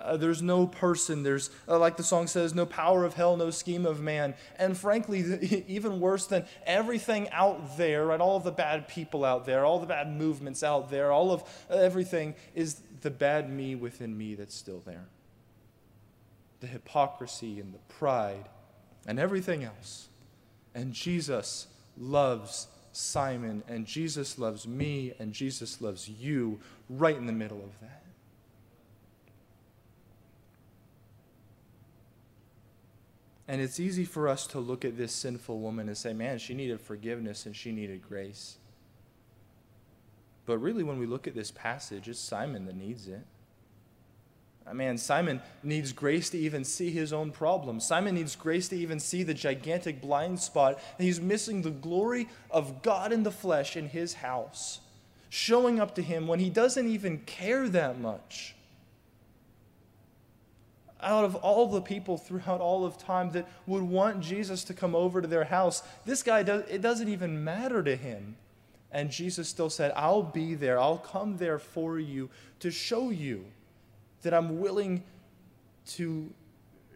Uh, 0.01 0.17
there's 0.17 0.41
no 0.41 0.65
person, 0.67 1.23
there's, 1.23 1.49
uh, 1.67 1.77
like 1.77 1.97
the 1.97 2.03
song 2.03 2.27
says, 2.27 2.53
no 2.53 2.65
power 2.65 3.05
of 3.05 3.13
hell, 3.13 3.37
no 3.37 3.49
scheme 3.49 3.85
of 3.85 3.99
man. 4.01 4.33
And 4.57 4.77
frankly, 4.77 5.63
even 5.67 5.99
worse 5.99 6.25
than 6.25 6.45
everything 6.65 7.29
out 7.31 7.77
there, 7.77 8.05
right? 8.07 8.21
All 8.21 8.37
of 8.37 8.43
the 8.43 8.51
bad 8.51 8.87
people 8.87 9.25
out 9.25 9.45
there, 9.45 9.65
all 9.65 9.79
the 9.79 9.85
bad 9.85 10.11
movements 10.11 10.63
out 10.63 10.89
there, 10.89 11.11
all 11.11 11.31
of 11.31 11.43
uh, 11.69 11.75
everything 11.75 12.35
is 12.55 12.81
the 13.01 13.11
bad 13.11 13.49
me 13.49 13.75
within 13.75 14.17
me 14.17 14.35
that's 14.35 14.55
still 14.55 14.81
there. 14.85 15.05
The 16.59 16.67
hypocrisy 16.67 17.59
and 17.59 17.73
the 17.73 17.79
pride 17.93 18.49
and 19.05 19.19
everything 19.19 19.63
else. 19.63 20.09
And 20.75 20.93
Jesus 20.93 21.67
loves 21.97 22.67
Simon, 22.91 23.63
and 23.67 23.85
Jesus 23.85 24.39
loves 24.39 24.67
me, 24.67 25.13
and 25.19 25.33
Jesus 25.33 25.81
loves 25.81 26.09
you 26.09 26.59
right 26.89 27.15
in 27.15 27.25
the 27.27 27.33
middle 27.33 27.59
of 27.59 27.79
that. 27.81 28.03
And 33.49 33.59
it's 33.59 33.79
easy 33.79 34.05
for 34.05 34.27
us 34.27 34.45
to 34.47 34.59
look 34.59 34.85
at 34.85 34.95
this 34.95 35.11
sinful 35.11 35.57
woman 35.57 35.87
and 35.87 35.97
say, 35.97 36.13
man, 36.13 36.37
she 36.37 36.53
needed 36.53 36.79
forgiveness 36.79 37.47
and 37.47 37.55
she 37.55 37.71
needed 37.71 38.07
grace. 38.07 38.57
But 40.45 40.59
really, 40.59 40.83
when 40.83 40.99
we 40.99 41.07
look 41.07 41.27
at 41.27 41.33
this 41.33 41.49
passage, 41.49 42.07
it's 42.07 42.19
Simon 42.19 42.67
that 42.67 42.75
needs 42.75 43.07
it. 43.07 43.25
I 44.67 44.73
mean, 44.73 44.99
Simon 44.99 45.41
needs 45.63 45.93
grace 45.93 46.29
to 46.29 46.37
even 46.37 46.63
see 46.63 46.91
his 46.91 47.11
own 47.11 47.31
problem. 47.31 47.79
Simon 47.79 48.13
needs 48.13 48.35
grace 48.35 48.67
to 48.67 48.77
even 48.77 48.99
see 48.99 49.23
the 49.23 49.33
gigantic 49.33 49.99
blind 49.99 50.39
spot. 50.39 50.79
And 50.99 51.07
he's 51.07 51.19
missing 51.19 51.63
the 51.63 51.71
glory 51.71 52.29
of 52.51 52.83
God 52.83 53.11
in 53.11 53.23
the 53.23 53.31
flesh 53.31 53.75
in 53.75 53.89
his 53.89 54.13
house, 54.13 54.79
showing 55.29 55.79
up 55.79 55.95
to 55.95 56.03
him 56.03 56.27
when 56.27 56.39
he 56.39 56.51
doesn't 56.51 56.87
even 56.87 57.17
care 57.25 57.67
that 57.69 57.99
much 57.99 58.53
out 61.01 61.23
of 61.23 61.35
all 61.35 61.67
the 61.67 61.81
people 61.81 62.17
throughout 62.17 62.61
all 62.61 62.85
of 62.85 62.97
time 62.97 63.31
that 63.31 63.47
would 63.65 63.83
want 63.83 64.21
Jesus 64.21 64.63
to 64.65 64.73
come 64.73 64.95
over 64.95 65.21
to 65.21 65.27
their 65.27 65.45
house, 65.45 65.83
this 66.05 66.23
guy, 66.23 66.43
does, 66.43 66.63
it 66.69 66.81
doesn't 66.81 67.09
even 67.09 67.43
matter 67.43 67.81
to 67.83 67.95
him. 67.95 68.35
And 68.91 69.11
Jesus 69.11 69.47
still 69.47 69.69
said, 69.69 69.91
I'll 69.95 70.23
be 70.23 70.55
there. 70.55 70.79
I'll 70.79 70.97
come 70.97 71.37
there 71.37 71.59
for 71.59 71.99
you 71.99 72.29
to 72.59 72.71
show 72.71 73.11
you 73.11 73.45
that 74.23 74.33
I'm 74.33 74.59
willing 74.59 75.03
to 75.87 76.29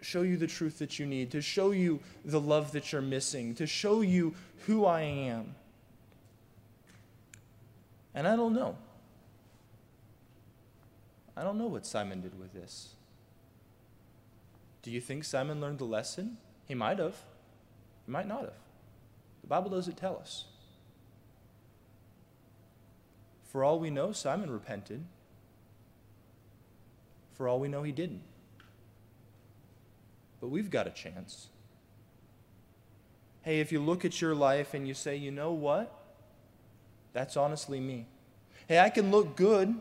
show 0.01 0.23
you 0.23 0.35
the 0.35 0.47
truth 0.47 0.79
that 0.79 0.99
you 0.99 1.05
need, 1.05 1.31
to 1.31 1.41
show 1.41 1.71
you 1.71 1.99
the 2.25 2.39
love 2.39 2.71
that 2.73 2.91
you're 2.91 3.01
missing, 3.01 3.55
to 3.55 3.65
show 3.65 4.01
you 4.01 4.33
who 4.65 4.85
I 4.85 5.01
am. 5.01 5.55
And 8.13 8.27
I 8.27 8.35
don't 8.35 8.53
know. 8.53 8.75
I 11.35 11.43
don't 11.43 11.57
know 11.57 11.67
what 11.67 11.85
Simon 11.85 12.21
did 12.21 12.37
with 12.39 12.53
this. 12.53 12.89
Do 14.83 14.91
you 14.91 15.01
think 15.01 15.23
Simon 15.23 15.59
learned 15.59 15.79
the 15.79 15.85
lesson? 15.85 16.37
He 16.65 16.75
might 16.75 16.99
have. 16.99 17.15
He 18.05 18.11
might 18.11 18.27
not 18.27 18.41
have. 18.41 18.53
The 19.41 19.47
Bible 19.47 19.69
doesn't 19.69 19.97
tell 19.97 20.17
us. 20.17 20.45
For 23.45 23.63
all 23.63 23.79
we 23.79 23.89
know, 23.89 24.11
Simon 24.11 24.51
repented. 24.51 25.03
For 27.33 27.47
all 27.47 27.59
we 27.59 27.67
know, 27.67 27.83
he 27.83 27.91
didn't. 27.91 28.23
But 30.41 30.49
we've 30.49 30.69
got 30.69 30.85
a 30.85 30.91
chance. 30.91 31.47
Hey, 33.43 33.59
if 33.59 33.71
you 33.71 33.79
look 33.79 34.03
at 34.03 34.21
your 34.21 34.35
life 34.35 34.73
and 34.73 34.87
you 34.87 34.93
say, 34.93 35.15
you 35.15 35.31
know 35.31 35.51
what? 35.51 35.93
That's 37.13 37.37
honestly 37.37 37.79
me. 37.79 38.07
Hey, 38.67 38.79
I 38.79 38.89
can 38.89 39.11
look 39.11 39.35
good 39.35 39.75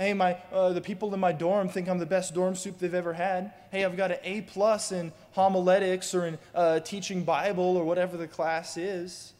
Hey, 0.00 0.14
my, 0.14 0.38
uh, 0.50 0.70
the 0.70 0.80
people 0.80 1.12
in 1.12 1.20
my 1.20 1.32
dorm 1.32 1.68
think 1.68 1.86
I'm 1.86 1.98
the 1.98 2.06
best 2.06 2.32
dorm 2.32 2.54
soup 2.54 2.78
they've 2.78 2.94
ever 2.94 3.12
had. 3.12 3.52
Hey, 3.70 3.84
I've 3.84 3.98
got 3.98 4.10
an 4.10 4.16
A 4.24 4.40
plus 4.40 4.92
in 4.92 5.12
homiletics 5.32 6.14
or 6.14 6.24
in 6.24 6.38
uh, 6.54 6.80
teaching 6.80 7.22
Bible 7.22 7.76
or 7.76 7.84
whatever 7.84 8.16
the 8.16 8.26
class 8.26 8.78
is. 8.78 9.34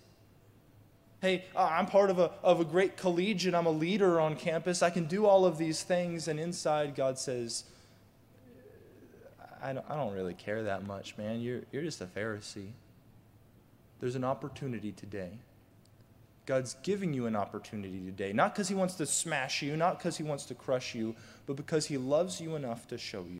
Hey, 1.22 1.46
uh, 1.56 1.66
I'm 1.72 1.86
part 1.86 2.10
of 2.10 2.18
a, 2.18 2.32
of 2.42 2.60
a 2.60 2.66
great 2.66 2.98
collegiate. 2.98 3.54
I'm 3.54 3.64
a 3.64 3.70
leader 3.70 4.20
on 4.20 4.36
campus. 4.36 4.82
I 4.82 4.90
can 4.90 5.06
do 5.06 5.24
all 5.24 5.46
of 5.46 5.56
these 5.56 5.82
things. 5.82 6.28
And 6.28 6.38
inside, 6.38 6.94
God 6.94 7.18
says, 7.18 7.64
I 9.62 9.72
don't, 9.72 9.86
I 9.88 9.96
don't 9.96 10.12
really 10.12 10.34
care 10.34 10.64
that 10.64 10.86
much, 10.86 11.16
man. 11.16 11.40
You're, 11.40 11.62
you're 11.72 11.84
just 11.84 12.02
a 12.02 12.06
Pharisee. 12.06 12.72
There's 13.98 14.14
an 14.14 14.24
opportunity 14.24 14.92
today 14.92 15.38
God's 16.50 16.74
giving 16.82 17.14
you 17.14 17.26
an 17.26 17.36
opportunity 17.36 18.00
today, 18.00 18.32
not 18.32 18.52
because 18.52 18.68
He 18.68 18.74
wants 18.74 18.94
to 18.94 19.06
smash 19.06 19.62
you, 19.62 19.76
not 19.76 19.98
because 19.98 20.16
He 20.16 20.24
wants 20.24 20.46
to 20.46 20.54
crush 20.56 20.96
you, 20.96 21.14
but 21.46 21.54
because 21.54 21.86
He 21.86 21.96
loves 21.96 22.40
you 22.40 22.56
enough 22.56 22.88
to 22.88 22.98
show 22.98 23.24
you. 23.30 23.38